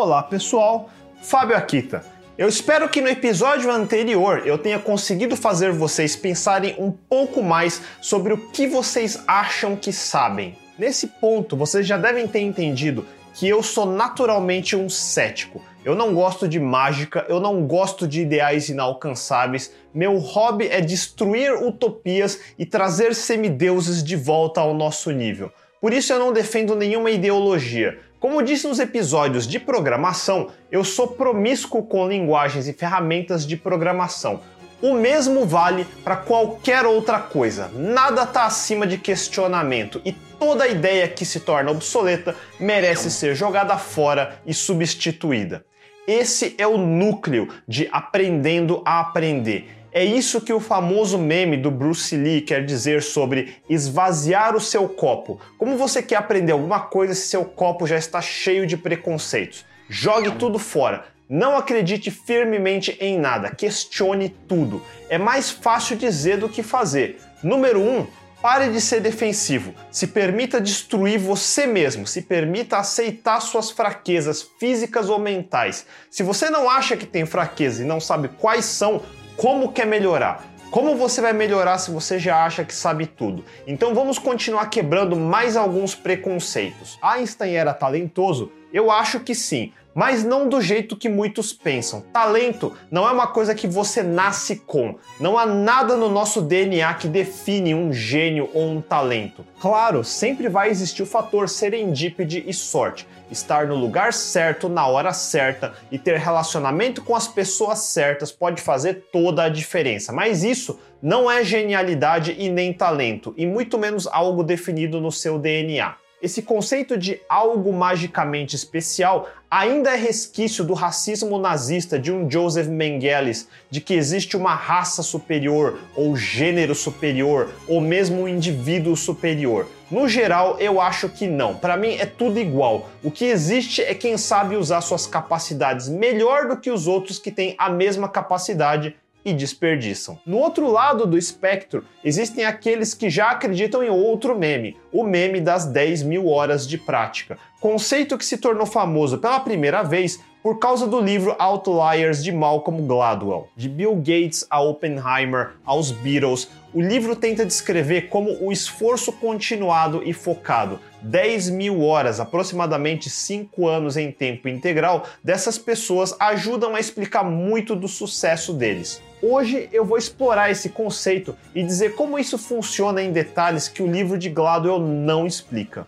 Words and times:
Olá 0.00 0.22
pessoal, 0.22 0.88
Fábio 1.20 1.56
Akita. 1.56 2.04
Eu 2.38 2.48
espero 2.48 2.88
que 2.88 3.00
no 3.00 3.08
episódio 3.08 3.68
anterior 3.68 4.46
eu 4.46 4.56
tenha 4.56 4.78
conseguido 4.78 5.36
fazer 5.36 5.72
vocês 5.72 6.14
pensarem 6.14 6.76
um 6.78 6.92
pouco 6.92 7.42
mais 7.42 7.82
sobre 8.00 8.32
o 8.32 8.38
que 8.50 8.68
vocês 8.68 9.20
acham 9.26 9.74
que 9.74 9.92
sabem. 9.92 10.56
Nesse 10.78 11.08
ponto, 11.08 11.56
vocês 11.56 11.84
já 11.84 11.96
devem 11.98 12.28
ter 12.28 12.38
entendido 12.38 13.04
que 13.34 13.48
eu 13.48 13.60
sou 13.60 13.86
naturalmente 13.86 14.76
um 14.76 14.88
cético. 14.88 15.60
Eu 15.84 15.96
não 15.96 16.14
gosto 16.14 16.46
de 16.46 16.60
mágica, 16.60 17.26
eu 17.28 17.40
não 17.40 17.66
gosto 17.66 18.06
de 18.06 18.20
ideais 18.20 18.68
inalcançáveis. 18.68 19.72
Meu 19.92 20.16
hobby 20.18 20.68
é 20.68 20.80
destruir 20.80 21.54
utopias 21.54 22.38
e 22.56 22.64
trazer 22.64 23.16
semideuses 23.16 24.00
de 24.04 24.14
volta 24.14 24.60
ao 24.60 24.72
nosso 24.74 25.10
nível. 25.10 25.50
Por 25.80 25.92
isso 25.92 26.12
eu 26.12 26.20
não 26.20 26.32
defendo 26.32 26.76
nenhuma 26.76 27.10
ideologia. 27.10 27.98
Como 28.20 28.42
disse 28.42 28.66
nos 28.66 28.80
episódios 28.80 29.46
de 29.46 29.60
programação, 29.60 30.48
eu 30.72 30.82
sou 30.82 31.06
promíscuo 31.06 31.84
com 31.84 32.08
linguagens 32.08 32.66
e 32.66 32.72
ferramentas 32.72 33.46
de 33.46 33.56
programação. 33.56 34.40
O 34.82 34.92
mesmo 34.94 35.46
vale 35.46 35.86
para 36.02 36.16
qualquer 36.16 36.84
outra 36.84 37.20
coisa. 37.20 37.70
Nada 37.72 38.24
está 38.24 38.44
acima 38.44 38.88
de 38.88 38.98
questionamento 38.98 40.00
e 40.04 40.10
toda 40.12 40.66
ideia 40.66 41.06
que 41.06 41.24
se 41.24 41.38
torna 41.38 41.70
obsoleta 41.70 42.34
merece 42.58 43.08
ser 43.08 43.36
jogada 43.36 43.78
fora 43.78 44.40
e 44.44 44.52
substituída. 44.52 45.64
Esse 46.04 46.56
é 46.58 46.66
o 46.66 46.76
núcleo 46.76 47.48
de 47.68 47.88
aprendendo 47.92 48.82
a 48.84 48.98
aprender. 48.98 49.77
É 49.92 50.04
isso 50.04 50.40
que 50.40 50.52
o 50.52 50.60
famoso 50.60 51.18
meme 51.18 51.56
do 51.56 51.70
Bruce 51.70 52.16
Lee 52.16 52.42
quer 52.42 52.64
dizer 52.64 53.02
sobre 53.02 53.56
esvaziar 53.68 54.54
o 54.54 54.60
seu 54.60 54.88
copo. 54.88 55.40
Como 55.56 55.76
você 55.76 56.02
quer 56.02 56.16
aprender 56.16 56.52
alguma 56.52 56.80
coisa 56.80 57.14
se 57.14 57.28
seu 57.28 57.44
copo 57.44 57.86
já 57.86 57.96
está 57.96 58.20
cheio 58.20 58.66
de 58.66 58.76
preconceitos? 58.76 59.64
Jogue 59.88 60.32
tudo 60.32 60.58
fora. 60.58 61.06
Não 61.28 61.56
acredite 61.56 62.10
firmemente 62.10 62.96
em 63.00 63.18
nada, 63.18 63.50
questione 63.50 64.28
tudo. 64.28 64.82
É 65.08 65.18
mais 65.18 65.50
fácil 65.50 65.96
dizer 65.96 66.38
do 66.38 66.48
que 66.48 66.62
fazer. 66.62 67.20
Número 67.42 67.80
1, 67.80 67.98
um, 67.98 68.06
Pare 68.40 68.70
de 68.70 68.80
ser 68.80 69.00
defensivo. 69.00 69.74
Se 69.90 70.06
permita 70.06 70.60
destruir 70.60 71.18
você 71.18 71.66
mesmo. 71.66 72.06
Se 72.06 72.22
permita 72.22 72.78
aceitar 72.78 73.40
suas 73.40 73.68
fraquezas 73.70 74.48
físicas 74.60 75.08
ou 75.08 75.18
mentais. 75.18 75.84
Se 76.08 76.22
você 76.22 76.48
não 76.48 76.70
acha 76.70 76.96
que 76.96 77.04
tem 77.04 77.26
fraqueza 77.26 77.82
e 77.82 77.86
não 77.86 77.98
sabe 77.98 78.28
quais 78.28 78.64
são, 78.64 79.02
como 79.38 79.70
quer 79.70 79.86
melhorar? 79.86 80.44
Como 80.68 80.96
você 80.96 81.20
vai 81.20 81.32
melhorar 81.32 81.78
se 81.78 81.92
você 81.92 82.18
já 82.18 82.44
acha 82.44 82.64
que 82.64 82.74
sabe 82.74 83.06
tudo? 83.06 83.44
Então 83.68 83.94
vamos 83.94 84.18
continuar 84.18 84.66
quebrando 84.66 85.14
mais 85.14 85.56
alguns 85.56 85.94
preconceitos. 85.94 86.98
Einstein 87.00 87.54
era 87.54 87.72
talentoso? 87.72 88.50
Eu 88.72 88.90
acho 88.90 89.20
que 89.20 89.36
sim, 89.36 89.72
mas 89.94 90.24
não 90.24 90.48
do 90.48 90.60
jeito 90.60 90.96
que 90.96 91.08
muitos 91.08 91.52
pensam. 91.52 92.00
Talento 92.12 92.72
não 92.90 93.08
é 93.08 93.12
uma 93.12 93.26
coisa 93.26 93.54
que 93.54 93.66
você 93.66 94.02
nasce 94.02 94.56
com. 94.56 94.96
Não 95.18 95.38
há 95.38 95.46
nada 95.46 95.96
no 95.96 96.08
nosso 96.08 96.40
DNA 96.40 96.94
que 96.94 97.08
define 97.08 97.74
um 97.74 97.92
gênio 97.92 98.48
ou 98.54 98.70
um 98.70 98.80
talento. 98.80 99.44
Claro, 99.60 100.04
sempre 100.04 100.48
vai 100.48 100.70
existir 100.70 101.02
o 101.02 101.06
fator 101.06 101.48
serendípede 101.48 102.44
e 102.46 102.52
sorte 102.52 103.06
estar 103.30 103.66
no 103.66 103.76
lugar 103.76 104.12
certo 104.12 104.68
na 104.68 104.86
hora 104.86 105.12
certa 105.12 105.74
e 105.90 105.98
ter 105.98 106.18
relacionamento 106.18 107.02
com 107.02 107.14
as 107.14 107.28
pessoas 107.28 107.80
certas 107.80 108.32
pode 108.32 108.60
fazer 108.62 109.08
toda 109.12 109.44
a 109.44 109.48
diferença. 109.48 110.12
Mas 110.12 110.42
isso 110.42 110.78
não 111.02 111.30
é 111.30 111.44
genialidade 111.44 112.34
e 112.38 112.48
nem 112.48 112.72
talento, 112.72 113.32
e 113.36 113.46
muito 113.46 113.78
menos 113.78 114.06
algo 114.06 114.42
definido 114.42 115.00
no 115.00 115.12
seu 115.12 115.38
DNA. 115.38 115.94
Esse 116.20 116.42
conceito 116.42 116.98
de 116.98 117.20
algo 117.28 117.72
magicamente 117.72 118.56
especial 118.56 119.28
ainda 119.48 119.90
é 119.90 119.96
resquício 119.96 120.64
do 120.64 120.74
racismo 120.74 121.38
nazista 121.38 121.96
de 121.96 122.10
um 122.10 122.28
Joseph 122.28 122.66
Mengele, 122.66 123.32
de 123.70 123.80
que 123.80 123.94
existe 123.94 124.36
uma 124.36 124.52
raça 124.52 125.00
superior, 125.00 125.78
ou 125.94 126.16
gênero 126.16 126.74
superior, 126.74 127.50
ou 127.68 127.80
mesmo 127.80 128.22
um 128.22 128.28
indivíduo 128.28 128.96
superior. 128.96 129.68
No 129.88 130.08
geral, 130.08 130.56
eu 130.58 130.80
acho 130.80 131.08
que 131.08 131.28
não. 131.28 131.54
Para 131.54 131.76
mim 131.76 131.94
é 131.94 132.04
tudo 132.04 132.40
igual. 132.40 132.90
O 133.00 133.12
que 133.12 133.24
existe 133.24 133.80
é 133.80 133.94
quem 133.94 134.18
sabe 134.18 134.56
usar 134.56 134.80
suas 134.80 135.06
capacidades 135.06 135.88
melhor 135.88 136.48
do 136.48 136.56
que 136.56 136.70
os 136.70 136.88
outros 136.88 137.20
que 137.20 137.30
têm 137.30 137.54
a 137.56 137.70
mesma 137.70 138.08
capacidade 138.08 138.96
e 139.28 139.34
desperdiçam. 139.34 140.18
No 140.24 140.38
outro 140.38 140.70
lado 140.70 141.06
do 141.06 141.18
espectro, 141.18 141.84
existem 142.02 142.44
aqueles 142.44 142.94
que 142.94 143.10
já 143.10 143.30
acreditam 143.30 143.82
em 143.82 143.90
outro 143.90 144.38
meme, 144.38 144.76
o 144.92 145.04
meme 145.04 145.40
das 145.40 145.66
10 145.66 146.02
mil 146.02 146.28
horas 146.28 146.66
de 146.66 146.78
prática. 146.78 147.36
Conceito 147.60 148.16
que 148.16 148.24
se 148.24 148.38
tornou 148.38 148.66
famoso 148.66 149.18
pela 149.18 149.40
primeira 149.40 149.82
vez 149.82 150.20
por 150.48 150.58
causa 150.58 150.86
do 150.86 150.98
livro 150.98 151.36
Outliers 151.38 152.24
de 152.24 152.32
Malcolm 152.32 152.86
Gladwell. 152.86 153.50
De 153.54 153.68
Bill 153.68 153.94
Gates 153.96 154.46
a 154.48 154.62
Oppenheimer 154.62 155.50
aos 155.62 155.90
Beatles, 155.90 156.48
o 156.72 156.80
livro 156.80 157.14
tenta 157.14 157.44
descrever 157.44 158.08
como 158.08 158.34
o 158.42 158.50
esforço 158.50 159.12
continuado 159.12 160.02
e 160.02 160.14
focado, 160.14 160.80
10 161.02 161.50
mil 161.50 161.82
horas, 161.82 162.18
aproximadamente 162.18 163.10
5 163.10 163.68
anos 163.68 163.98
em 163.98 164.10
tempo 164.10 164.48
integral, 164.48 165.04
dessas 165.22 165.58
pessoas 165.58 166.16
ajudam 166.18 166.74
a 166.74 166.80
explicar 166.80 167.24
muito 167.24 167.76
do 167.76 167.86
sucesso 167.86 168.54
deles. 168.54 169.02
Hoje 169.20 169.68
eu 169.70 169.84
vou 169.84 169.98
explorar 169.98 170.50
esse 170.50 170.70
conceito 170.70 171.36
e 171.54 171.62
dizer 171.62 171.94
como 171.94 172.18
isso 172.18 172.38
funciona 172.38 173.02
em 173.02 173.12
detalhes 173.12 173.68
que 173.68 173.82
o 173.82 173.86
livro 173.86 174.16
de 174.16 174.30
Gladwell 174.30 174.78
não 174.80 175.26
explica. 175.26 175.86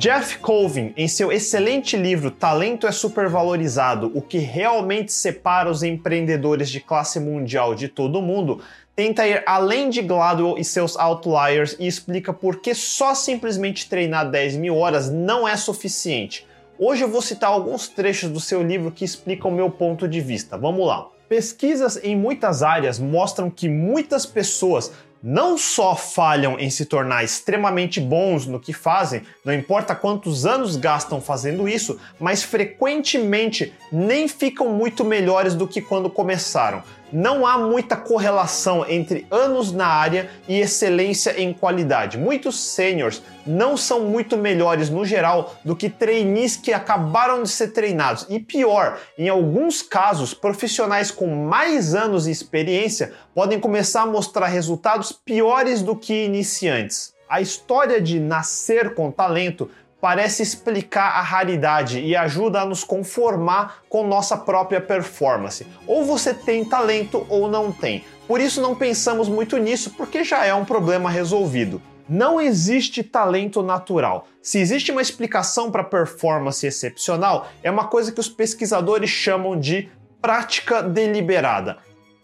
Jeff 0.00 0.38
Colvin, 0.38 0.94
em 0.96 1.06
seu 1.06 1.30
excelente 1.30 1.94
livro 1.94 2.30
Talento 2.30 2.86
é 2.86 2.90
Supervalorizado: 2.90 4.10
O 4.14 4.22
que 4.22 4.38
realmente 4.38 5.12
separa 5.12 5.70
os 5.70 5.82
empreendedores 5.82 6.70
de 6.70 6.80
classe 6.80 7.20
mundial 7.20 7.74
de 7.74 7.86
todo 7.86 8.22
mundo, 8.22 8.62
tenta 8.96 9.28
ir 9.28 9.42
além 9.44 9.90
de 9.90 10.00
Gladwell 10.00 10.56
e 10.56 10.64
seus 10.64 10.96
outliers 10.96 11.76
e 11.78 11.86
explica 11.86 12.32
por 12.32 12.62
que 12.62 12.74
só 12.74 13.14
simplesmente 13.14 13.90
treinar 13.90 14.30
10 14.30 14.56
mil 14.56 14.78
horas 14.78 15.10
não 15.10 15.46
é 15.46 15.54
suficiente. 15.54 16.46
Hoje 16.78 17.04
eu 17.04 17.08
vou 17.10 17.20
citar 17.20 17.50
alguns 17.50 17.86
trechos 17.86 18.30
do 18.30 18.40
seu 18.40 18.62
livro 18.62 18.90
que 18.90 19.04
explicam 19.04 19.50
o 19.50 19.54
meu 19.54 19.68
ponto 19.68 20.08
de 20.08 20.22
vista. 20.22 20.56
Vamos 20.56 20.86
lá. 20.86 21.08
Pesquisas 21.28 22.02
em 22.02 22.16
muitas 22.16 22.62
áreas 22.62 22.98
mostram 22.98 23.50
que 23.50 23.68
muitas 23.68 24.24
pessoas 24.24 24.92
não 25.22 25.58
só 25.58 25.94
falham 25.94 26.58
em 26.58 26.70
se 26.70 26.84
tornar 26.86 27.22
extremamente 27.22 28.00
bons 28.00 28.46
no 28.46 28.58
que 28.58 28.72
fazem, 28.72 29.22
não 29.44 29.52
importa 29.52 29.94
quantos 29.94 30.46
anos 30.46 30.76
gastam 30.76 31.20
fazendo 31.20 31.68
isso, 31.68 31.98
mas 32.18 32.42
frequentemente 32.42 33.72
nem 33.92 34.26
ficam 34.28 34.70
muito 34.70 35.04
melhores 35.04 35.54
do 35.54 35.68
que 35.68 35.80
quando 35.80 36.08
começaram 36.08 36.82
não 37.12 37.46
há 37.46 37.58
muita 37.58 37.96
correlação 37.96 38.84
entre 38.88 39.26
anos 39.30 39.72
na 39.72 39.86
área 39.86 40.30
e 40.48 40.60
excelência 40.60 41.40
em 41.40 41.52
qualidade. 41.52 42.18
Muitos 42.18 42.58
seniors 42.58 43.22
não 43.46 43.76
são 43.76 44.00
muito 44.00 44.36
melhores 44.36 44.90
no 44.90 45.04
geral 45.04 45.54
do 45.64 45.74
que 45.74 45.88
trainees 45.88 46.56
que 46.56 46.72
acabaram 46.72 47.42
de 47.42 47.48
ser 47.48 47.68
treinados. 47.68 48.26
E 48.28 48.38
pior, 48.38 48.98
em 49.18 49.28
alguns 49.28 49.82
casos, 49.82 50.34
profissionais 50.34 51.10
com 51.10 51.26
mais 51.26 51.94
anos 51.94 52.24
de 52.24 52.30
experiência 52.30 53.12
podem 53.34 53.58
começar 53.58 54.02
a 54.02 54.06
mostrar 54.06 54.46
resultados 54.46 55.12
piores 55.12 55.82
do 55.82 55.96
que 55.96 56.24
iniciantes. 56.24 57.14
A 57.28 57.40
história 57.40 58.00
de 58.00 58.18
nascer 58.18 58.94
com 58.94 59.10
talento 59.10 59.70
parece 60.00 60.42
explicar 60.42 61.16
a 61.16 61.20
raridade 61.20 62.00
e 62.00 62.16
ajuda 62.16 62.62
a 62.62 62.64
nos 62.64 62.82
conformar 62.82 63.82
com 63.88 64.06
nossa 64.06 64.36
própria 64.36 64.80
performance. 64.80 65.66
Ou 65.86 66.04
você 66.04 66.32
tem 66.32 66.64
talento 66.64 67.26
ou 67.28 67.48
não 67.48 67.70
tem. 67.70 68.04
Por 68.26 68.40
isso 68.40 68.60
não 68.60 68.74
pensamos 68.74 69.28
muito 69.28 69.56
nisso, 69.58 69.90
porque 69.96 70.24
já 70.24 70.44
é 70.44 70.54
um 70.54 70.64
problema 70.64 71.10
resolvido. 71.10 71.82
Não 72.08 72.40
existe 72.40 73.02
talento 73.02 73.62
natural. 73.62 74.26
Se 74.42 74.58
existe 74.58 74.90
uma 74.90 75.02
explicação 75.02 75.70
para 75.70 75.84
performance 75.84 76.66
excepcional, 76.66 77.48
é 77.62 77.70
uma 77.70 77.86
coisa 77.86 78.10
que 78.10 78.18
os 78.20 78.28
pesquisadores 78.28 79.10
chamam 79.10 79.58
de 79.58 79.88
prática 80.20 80.82
deliberada. 80.82 81.78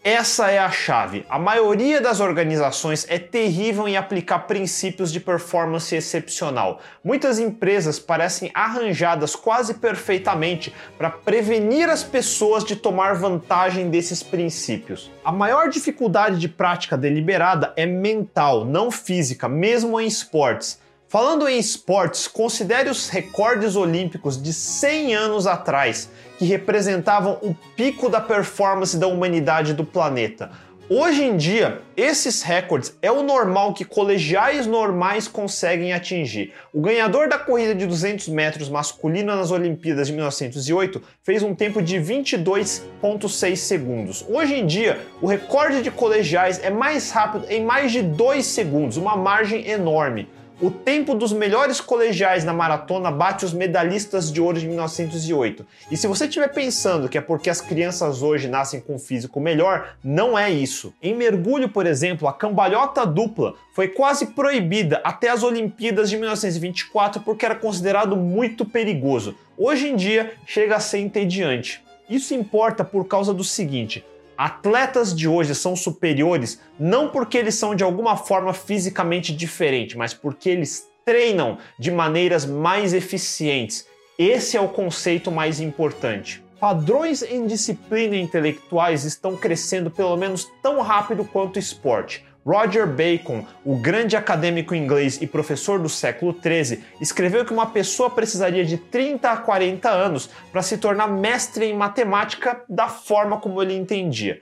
Essa 0.09 0.49
é 0.49 0.57
a 0.57 0.71
chave. 0.71 1.25
A 1.27 1.37
maioria 1.37 1.99
das 1.99 2.21
organizações 2.21 3.05
é 3.09 3.19
terrível 3.19 3.89
em 3.89 3.97
aplicar 3.97 4.47
princípios 4.47 5.11
de 5.11 5.19
performance 5.19 5.93
excepcional. 5.93 6.79
Muitas 7.03 7.39
empresas 7.39 7.99
parecem 7.99 8.49
arranjadas 8.53 9.35
quase 9.35 9.73
perfeitamente 9.73 10.73
para 10.97 11.09
prevenir 11.09 11.89
as 11.89 12.05
pessoas 12.05 12.63
de 12.63 12.77
tomar 12.77 13.15
vantagem 13.15 13.89
desses 13.89 14.23
princípios. 14.23 15.11
A 15.25 15.31
maior 15.33 15.67
dificuldade 15.67 16.39
de 16.39 16.47
prática 16.47 16.97
deliberada 16.97 17.73
é 17.75 17.85
mental, 17.85 18.63
não 18.63 18.89
física, 18.89 19.49
mesmo 19.49 19.99
em 19.99 20.07
esportes. 20.07 20.79
Falando 21.09 21.47
em 21.47 21.57
esportes, 21.57 22.27
considere 22.27 22.89
os 22.89 23.07
recordes 23.07 23.77
olímpicos 23.77 24.41
de 24.41 24.51
100 24.51 25.15
anos 25.15 25.47
atrás, 25.47 26.09
que 26.37 26.43
representavam 26.43 27.39
o 27.41 27.55
pico 27.77 28.09
da 28.09 28.19
performance 28.19 28.97
da 28.97 29.07
humanidade 29.07 29.73
do 29.73 29.85
planeta. 29.85 30.51
Hoje 30.89 31.23
em 31.23 31.37
dia, 31.37 31.81
esses 31.95 32.41
recordes 32.41 32.97
é 33.01 33.09
o 33.09 33.23
normal 33.23 33.73
que 33.73 33.85
colegiais 33.85 34.67
normais 34.67 35.29
conseguem 35.29 35.93
atingir. 35.93 36.53
O 36.73 36.81
ganhador 36.81 37.29
da 37.29 37.39
corrida 37.39 37.73
de 37.73 37.85
200 37.85 38.27
metros 38.27 38.67
masculina 38.67 39.33
nas 39.33 39.49
Olimpíadas 39.49 40.07
de 40.07 40.13
1908 40.13 41.01
fez 41.23 41.41
um 41.41 41.55
tempo 41.55 41.81
de 41.81 41.97
22,6 41.97 43.55
segundos. 43.55 44.25
Hoje 44.27 44.55
em 44.55 44.65
dia, 44.65 44.99
o 45.21 45.27
recorde 45.27 45.81
de 45.81 45.91
colegiais 45.91 46.61
é 46.61 46.69
mais 46.69 47.11
rápido 47.11 47.45
em 47.49 47.63
mais 47.63 47.93
de 47.93 48.01
2 48.01 48.45
segundos, 48.45 48.97
uma 48.97 49.15
margem 49.15 49.65
enorme. 49.69 50.27
O 50.59 50.71
tempo 50.71 51.13
dos 51.13 51.31
melhores 51.31 51.79
colegiais 51.79 52.43
na 52.43 52.51
maratona 52.51 53.11
bate 53.11 53.45
os 53.45 53.53
medalhistas 53.53 54.31
de 54.31 54.41
ouro 54.41 54.59
de 54.59 54.67
1908. 54.67 55.63
E 55.91 55.95
se 55.95 56.07
você 56.07 56.25
estiver 56.25 56.47
pensando 56.47 57.07
que 57.07 57.15
é 57.15 57.21
porque 57.21 57.47
as 57.47 57.61
crianças 57.61 58.23
hoje 58.23 58.47
nascem 58.47 58.81
com 58.81 58.95
um 58.95 58.99
físico 58.99 59.39
melhor, 59.39 59.95
não 60.03 60.37
é 60.37 60.49
isso. 60.49 60.95
Em 60.99 61.13
mergulho, 61.13 61.69
por 61.69 61.85
exemplo, 61.85 62.27
a 62.27 62.33
cambalhota 62.33 63.05
dupla 63.05 63.53
foi 63.71 63.89
quase 63.89 64.27
proibida 64.27 64.99
até 65.03 65.29
as 65.29 65.43
Olimpíadas 65.43 66.09
de 66.09 66.17
1924 66.17 67.21
porque 67.21 67.45
era 67.45 67.53
considerado 67.53 68.17
muito 68.17 68.65
perigoso. 68.65 69.35
Hoje 69.55 69.89
em 69.89 69.95
dia, 69.95 70.33
chega 70.47 70.77
a 70.77 70.79
ser 70.79 70.97
entediante. 70.97 71.83
Isso 72.09 72.33
importa 72.33 72.83
por 72.83 73.05
causa 73.05 73.31
do 73.31 73.43
seguinte: 73.43 74.03
Atletas 74.37 75.15
de 75.15 75.27
hoje 75.27 75.55
são 75.55 75.75
superiores 75.75 76.61
não 76.79 77.09
porque 77.09 77.39
eles 77.39 77.55
são 77.55 77.73
de 77.73 77.83
alguma 77.83 78.15
forma 78.15 78.53
fisicamente 78.53 79.35
diferente, 79.35 79.97
mas 79.97 80.13
porque 80.13 80.51
eles 80.51 80.87
treinam 81.03 81.57
de 81.79 81.89
maneiras 81.89 82.45
mais 82.45 82.93
eficientes. 82.93 83.87
Esse 84.19 84.55
é 84.55 84.61
o 84.61 84.69
conceito 84.69 85.31
mais 85.31 85.59
importante. 85.59 86.43
Padrões 86.59 87.23
em 87.23 87.47
disciplina 87.47 88.15
intelectuais 88.15 89.05
estão 89.05 89.35
crescendo 89.35 89.89
pelo 89.89 90.15
menos 90.15 90.47
tão 90.61 90.81
rápido 90.81 91.25
quanto 91.25 91.55
o 91.55 91.59
esporte. 91.59 92.23
Roger 92.47 92.87
Bacon, 92.87 93.45
o 93.65 93.75
grande 93.75 94.15
acadêmico 94.15 94.73
inglês 94.73 95.21
e 95.21 95.27
professor 95.27 95.79
do 95.79 95.89
século 95.89 96.33
XIII, 96.33 96.81
escreveu 97.01 97.43
que 97.43 97.51
uma 97.51 97.65
pessoa 97.65 98.09
precisaria 98.09 98.63
de 98.63 98.77
30 98.77 99.29
a 99.29 99.35
40 99.35 99.89
anos 99.89 100.29
para 100.49 100.61
se 100.61 100.77
tornar 100.77 101.09
mestre 101.09 101.65
em 101.65 101.75
matemática 101.75 102.63
da 102.69 102.87
forma 102.87 103.37
como 103.37 103.61
ele 103.61 103.75
entendia. 103.75 104.39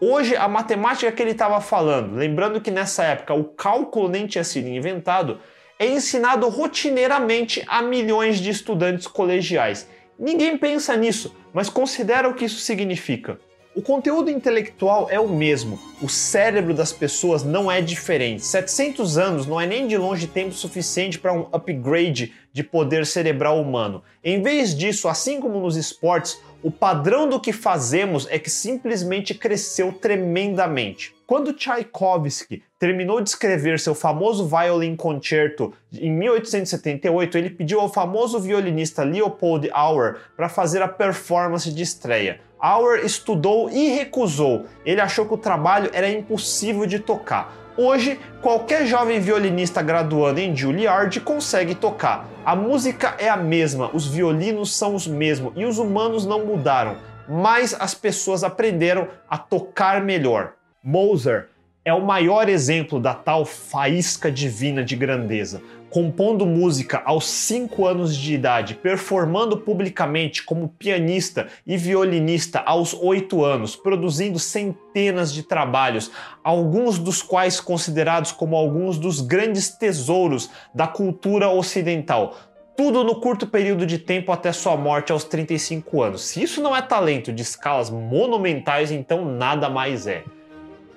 Hoje, 0.00 0.34
a 0.34 0.48
matemática 0.48 1.12
que 1.12 1.22
ele 1.22 1.30
estava 1.30 1.60
falando, 1.60 2.16
lembrando 2.16 2.60
que 2.60 2.72
nessa 2.72 3.04
época 3.04 3.34
o 3.34 3.44
cálculo 3.44 4.08
nem 4.08 4.26
tinha 4.26 4.42
sido 4.42 4.66
inventado, 4.66 5.38
é 5.78 5.86
ensinado 5.86 6.48
rotineiramente 6.48 7.62
a 7.68 7.80
milhões 7.80 8.40
de 8.40 8.50
estudantes 8.50 9.06
colegiais. 9.06 9.88
Ninguém 10.18 10.58
pensa 10.58 10.96
nisso, 10.96 11.36
mas 11.52 11.68
considera 11.68 12.28
o 12.28 12.34
que 12.34 12.46
isso 12.46 12.58
significa. 12.58 13.38
O 13.76 13.82
conteúdo 13.82 14.30
intelectual 14.30 15.08
é 15.10 15.18
o 15.18 15.28
mesmo, 15.28 15.80
o 16.00 16.08
cérebro 16.08 16.72
das 16.72 16.92
pessoas 16.92 17.42
não 17.42 17.68
é 17.68 17.80
diferente. 17.80 18.46
700 18.46 19.18
anos 19.18 19.46
não 19.48 19.60
é 19.60 19.66
nem 19.66 19.88
de 19.88 19.96
longe 19.96 20.28
tempo 20.28 20.52
suficiente 20.52 21.18
para 21.18 21.32
um 21.32 21.48
upgrade 21.52 22.32
de 22.52 22.62
poder 22.62 23.04
cerebral 23.04 23.60
humano. 23.60 24.00
Em 24.22 24.40
vez 24.40 24.76
disso, 24.76 25.08
assim 25.08 25.40
como 25.40 25.58
nos 25.58 25.76
esportes, 25.76 26.40
o 26.64 26.70
padrão 26.70 27.28
do 27.28 27.38
que 27.38 27.52
fazemos 27.52 28.26
é 28.30 28.38
que 28.38 28.48
simplesmente 28.48 29.34
cresceu 29.34 29.92
tremendamente. 29.92 31.14
Quando 31.26 31.52
Tchaikovsky 31.52 32.62
terminou 32.78 33.20
de 33.20 33.28
escrever 33.28 33.78
seu 33.78 33.94
famoso 33.94 34.46
Violin 34.46 34.96
Concerto 34.96 35.74
em 35.92 36.10
1878, 36.10 37.36
ele 37.36 37.50
pediu 37.50 37.80
ao 37.80 37.92
famoso 37.92 38.40
violinista 38.40 39.04
Leopold 39.04 39.68
Auer 39.74 40.16
para 40.34 40.48
fazer 40.48 40.80
a 40.80 40.88
performance 40.88 41.70
de 41.70 41.82
estreia. 41.82 42.40
Auer 42.58 43.04
estudou 43.04 43.68
e 43.68 43.90
recusou. 43.90 44.64
Ele 44.86 45.02
achou 45.02 45.26
que 45.26 45.34
o 45.34 45.38
trabalho 45.38 45.90
era 45.92 46.08
impossível 46.08 46.86
de 46.86 46.98
tocar. 46.98 47.63
Hoje, 47.76 48.20
qualquer 48.40 48.86
jovem 48.86 49.18
violinista 49.18 49.82
graduando 49.82 50.38
em 50.38 50.54
Juilliard 50.54 51.18
consegue 51.20 51.74
tocar. 51.74 52.28
A 52.44 52.54
música 52.54 53.16
é 53.18 53.28
a 53.28 53.36
mesma, 53.36 53.90
os 53.92 54.06
violinos 54.06 54.76
são 54.76 54.94
os 54.94 55.08
mesmos 55.08 55.52
e 55.56 55.64
os 55.64 55.78
humanos 55.78 56.24
não 56.24 56.46
mudaram, 56.46 56.98
mas 57.28 57.74
as 57.78 57.92
pessoas 57.92 58.44
aprenderam 58.44 59.08
a 59.28 59.36
tocar 59.36 60.00
melhor. 60.04 60.52
Mozart 60.84 61.48
é 61.84 61.92
o 61.92 62.04
maior 62.04 62.48
exemplo 62.48 62.98
da 62.98 63.12
tal 63.12 63.44
faísca 63.44 64.30
divina 64.30 64.82
de 64.82 64.96
grandeza 64.96 65.60
compondo 65.94 66.44
música 66.44 67.00
aos 67.04 67.24
5 67.24 67.86
anos 67.86 68.16
de 68.16 68.34
idade, 68.34 68.74
performando 68.74 69.58
publicamente 69.58 70.42
como 70.42 70.68
pianista 70.68 71.46
e 71.64 71.76
violinista 71.76 72.58
aos 72.66 72.92
8 72.92 73.44
anos, 73.44 73.76
produzindo 73.76 74.36
centenas 74.40 75.32
de 75.32 75.44
trabalhos, 75.44 76.10
alguns 76.42 76.98
dos 76.98 77.22
quais 77.22 77.60
considerados 77.60 78.32
como 78.32 78.56
alguns 78.56 78.98
dos 78.98 79.20
grandes 79.20 79.70
tesouros 79.70 80.50
da 80.74 80.88
cultura 80.88 81.48
ocidental. 81.48 82.34
Tudo 82.76 83.04
no 83.04 83.20
curto 83.20 83.46
período 83.46 83.86
de 83.86 83.98
tempo 83.98 84.32
até 84.32 84.50
sua 84.50 84.76
morte 84.76 85.12
aos 85.12 85.22
35 85.22 86.02
anos. 86.02 86.24
Se 86.24 86.42
isso 86.42 86.60
não 86.60 86.74
é 86.74 86.82
talento 86.82 87.32
de 87.32 87.42
escalas 87.42 87.88
monumentais, 87.88 88.90
então 88.90 89.24
nada 89.24 89.70
mais 89.70 90.08
é 90.08 90.24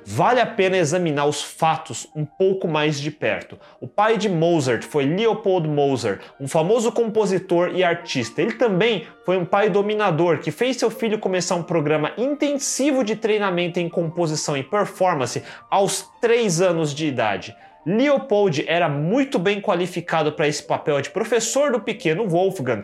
vale 0.09 0.39
a 0.39 0.45
pena 0.45 0.77
examinar 0.77 1.25
os 1.25 1.43
fatos 1.43 2.07
um 2.15 2.23
pouco 2.23 2.65
mais 2.65 2.97
de 2.97 3.11
perto. 3.11 3.59
O 3.81 3.89
pai 3.89 4.17
de 4.17 4.29
Mozart 4.29 4.83
foi 4.83 5.03
Leopold 5.03 5.67
Mozart, 5.67 6.21
um 6.39 6.47
famoso 6.47 6.93
compositor 6.93 7.71
e 7.75 7.83
artista. 7.83 8.41
Ele 8.41 8.53
também 8.53 9.05
foi 9.25 9.35
um 9.35 9.43
pai 9.43 9.69
dominador 9.69 10.39
que 10.39 10.49
fez 10.49 10.77
seu 10.77 10.89
filho 10.89 11.19
começar 11.19 11.55
um 11.55 11.63
programa 11.63 12.13
intensivo 12.17 13.03
de 13.03 13.17
treinamento 13.17 13.81
em 13.81 13.89
composição 13.89 14.55
e 14.55 14.63
performance 14.63 15.43
aos 15.69 16.09
3 16.21 16.61
anos 16.61 16.95
de 16.95 17.05
idade. 17.05 17.53
Leopold 17.85 18.65
era 18.67 18.89
muito 18.89 19.39
bem 19.39 19.61
qualificado 19.61 20.33
para 20.33 20.45
esse 20.45 20.61
papel 20.61 21.01
de 21.01 21.09
professor 21.09 21.71
do 21.71 21.79
pequeno 21.79 22.27
Wolfgang, 22.27 22.83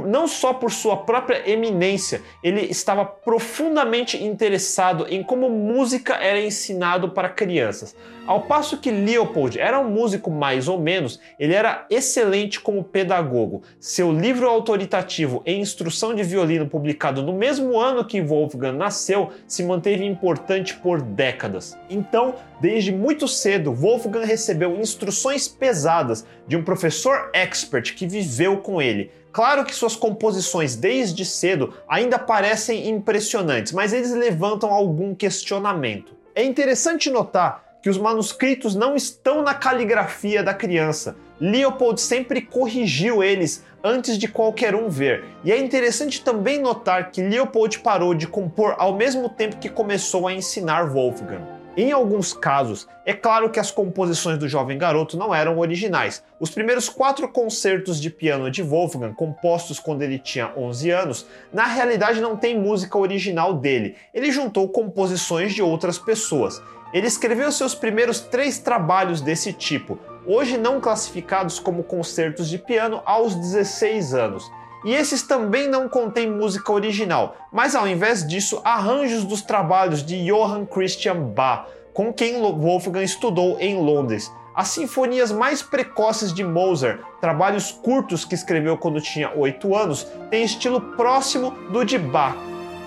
não 0.00 0.26
só 0.26 0.54
por 0.54 0.70
sua 0.70 0.96
própria 0.96 1.48
eminência, 1.50 2.22
ele 2.42 2.62
estava 2.62 3.04
profundamente 3.04 4.22
interessado 4.22 5.06
em 5.08 5.22
como 5.22 5.50
música 5.50 6.14
era 6.14 6.40
ensinado 6.40 7.10
para 7.10 7.28
crianças. 7.28 7.94
Ao 8.24 8.42
passo 8.42 8.78
que 8.78 8.90
Leopold 8.90 9.58
era 9.58 9.80
um 9.80 9.90
músico 9.90 10.30
mais 10.30 10.68
ou 10.68 10.80
menos, 10.80 11.18
ele 11.40 11.54
era 11.54 11.84
excelente 11.90 12.60
como 12.60 12.84
pedagogo. 12.84 13.62
Seu 13.80 14.12
livro 14.12 14.48
autoritativo 14.48 15.42
em 15.44 15.60
instrução 15.60 16.14
de 16.14 16.22
violino, 16.22 16.68
publicado 16.68 17.20
no 17.20 17.32
mesmo 17.32 17.80
ano 17.80 18.04
que 18.04 18.22
Wolfgang 18.22 18.78
nasceu, 18.78 19.32
se 19.46 19.64
manteve 19.64 20.04
importante 20.04 20.76
por 20.76 21.02
décadas. 21.02 21.76
Então, 21.90 22.36
desde 22.60 22.92
muito 22.92 23.26
cedo, 23.26 23.74
Wolfgang 23.74 24.24
recebeu 24.24 24.80
instruções 24.80 25.48
pesadas 25.48 26.24
de 26.46 26.56
um 26.56 26.62
professor 26.62 27.28
expert 27.34 27.94
que 27.94 28.06
viveu 28.06 28.58
com 28.58 28.80
ele. 28.80 29.10
Claro 29.32 29.64
que 29.64 29.74
suas 29.74 29.96
composições 29.96 30.76
desde 30.76 31.24
cedo 31.24 31.72
ainda 31.88 32.18
parecem 32.18 32.90
impressionantes, 32.90 33.72
mas 33.72 33.92
eles 33.92 34.12
levantam 34.12 34.70
algum 34.70 35.14
questionamento. 35.14 36.14
É 36.34 36.44
interessante 36.44 37.10
notar 37.10 37.64
que 37.82 37.88
os 37.88 37.98
manuscritos 37.98 38.74
não 38.74 38.94
estão 38.94 39.42
na 39.42 39.54
caligrafia 39.54 40.42
da 40.42 40.54
criança. 40.54 41.16
Leopold 41.40 42.00
sempre 42.00 42.42
corrigiu 42.42 43.24
eles 43.24 43.64
antes 43.82 44.16
de 44.16 44.28
qualquer 44.28 44.74
um 44.74 44.88
ver. 44.88 45.24
E 45.42 45.50
é 45.50 45.58
interessante 45.58 46.22
também 46.22 46.60
notar 46.60 47.10
que 47.10 47.22
Leopold 47.22 47.80
parou 47.80 48.14
de 48.14 48.28
compor 48.28 48.76
ao 48.78 48.94
mesmo 48.94 49.28
tempo 49.28 49.56
que 49.56 49.68
começou 49.68 50.28
a 50.28 50.32
ensinar 50.32 50.84
Wolfgang. 50.84 51.51
Em 51.74 51.90
alguns 51.90 52.34
casos, 52.34 52.86
é 53.06 53.14
claro 53.14 53.48
que 53.48 53.58
as 53.58 53.70
composições 53.70 54.36
do 54.36 54.46
jovem 54.46 54.76
garoto 54.76 55.16
não 55.16 55.34
eram 55.34 55.58
originais. 55.58 56.22
Os 56.38 56.50
primeiros 56.50 56.90
quatro 56.90 57.26
concertos 57.26 57.98
de 57.98 58.10
piano 58.10 58.50
de 58.50 58.62
Wolfgang, 58.62 59.14
compostos 59.14 59.80
quando 59.80 60.02
ele 60.02 60.18
tinha 60.18 60.52
11 60.54 60.90
anos, 60.90 61.26
na 61.50 61.64
realidade 61.64 62.20
não 62.20 62.36
tem 62.36 62.60
música 62.60 62.98
original 62.98 63.54
dele. 63.54 63.96
Ele 64.12 64.30
juntou 64.30 64.68
composições 64.68 65.54
de 65.54 65.62
outras 65.62 65.98
pessoas. 65.98 66.60
Ele 66.92 67.06
escreveu 67.06 67.50
seus 67.50 67.74
primeiros 67.74 68.20
três 68.20 68.58
trabalhos 68.58 69.22
desse 69.22 69.50
tipo, 69.50 69.98
hoje 70.26 70.58
não 70.58 70.78
classificados 70.78 71.58
como 71.58 71.84
concertos 71.84 72.50
de 72.50 72.58
piano, 72.58 73.00
aos 73.06 73.34
16 73.34 74.12
anos. 74.12 74.44
E 74.84 74.94
esses 74.94 75.22
também 75.22 75.68
não 75.68 75.88
contêm 75.88 76.30
música 76.30 76.72
original, 76.72 77.36
mas 77.52 77.74
ao 77.74 77.86
invés 77.86 78.26
disso, 78.26 78.60
arranjos 78.64 79.24
dos 79.24 79.42
trabalhos 79.42 80.04
de 80.04 80.24
Johann 80.24 80.66
Christian 80.66 81.20
Bach, 81.20 81.66
com 81.92 82.12
quem 82.12 82.40
Wolfgang 82.40 83.04
estudou 83.04 83.58
em 83.60 83.78
Londres. 83.78 84.30
As 84.54 84.68
sinfonias 84.68 85.32
mais 85.32 85.62
precoces 85.62 86.32
de 86.32 86.44
Mozart, 86.44 87.00
trabalhos 87.20 87.70
curtos 87.70 88.24
que 88.24 88.34
escreveu 88.34 88.76
quando 88.76 89.00
tinha 89.00 89.32
8 89.34 89.74
anos, 89.74 90.06
têm 90.30 90.44
estilo 90.44 90.80
próximo 90.96 91.52
do 91.70 91.84
de 91.84 91.98
Bach, 91.98 92.36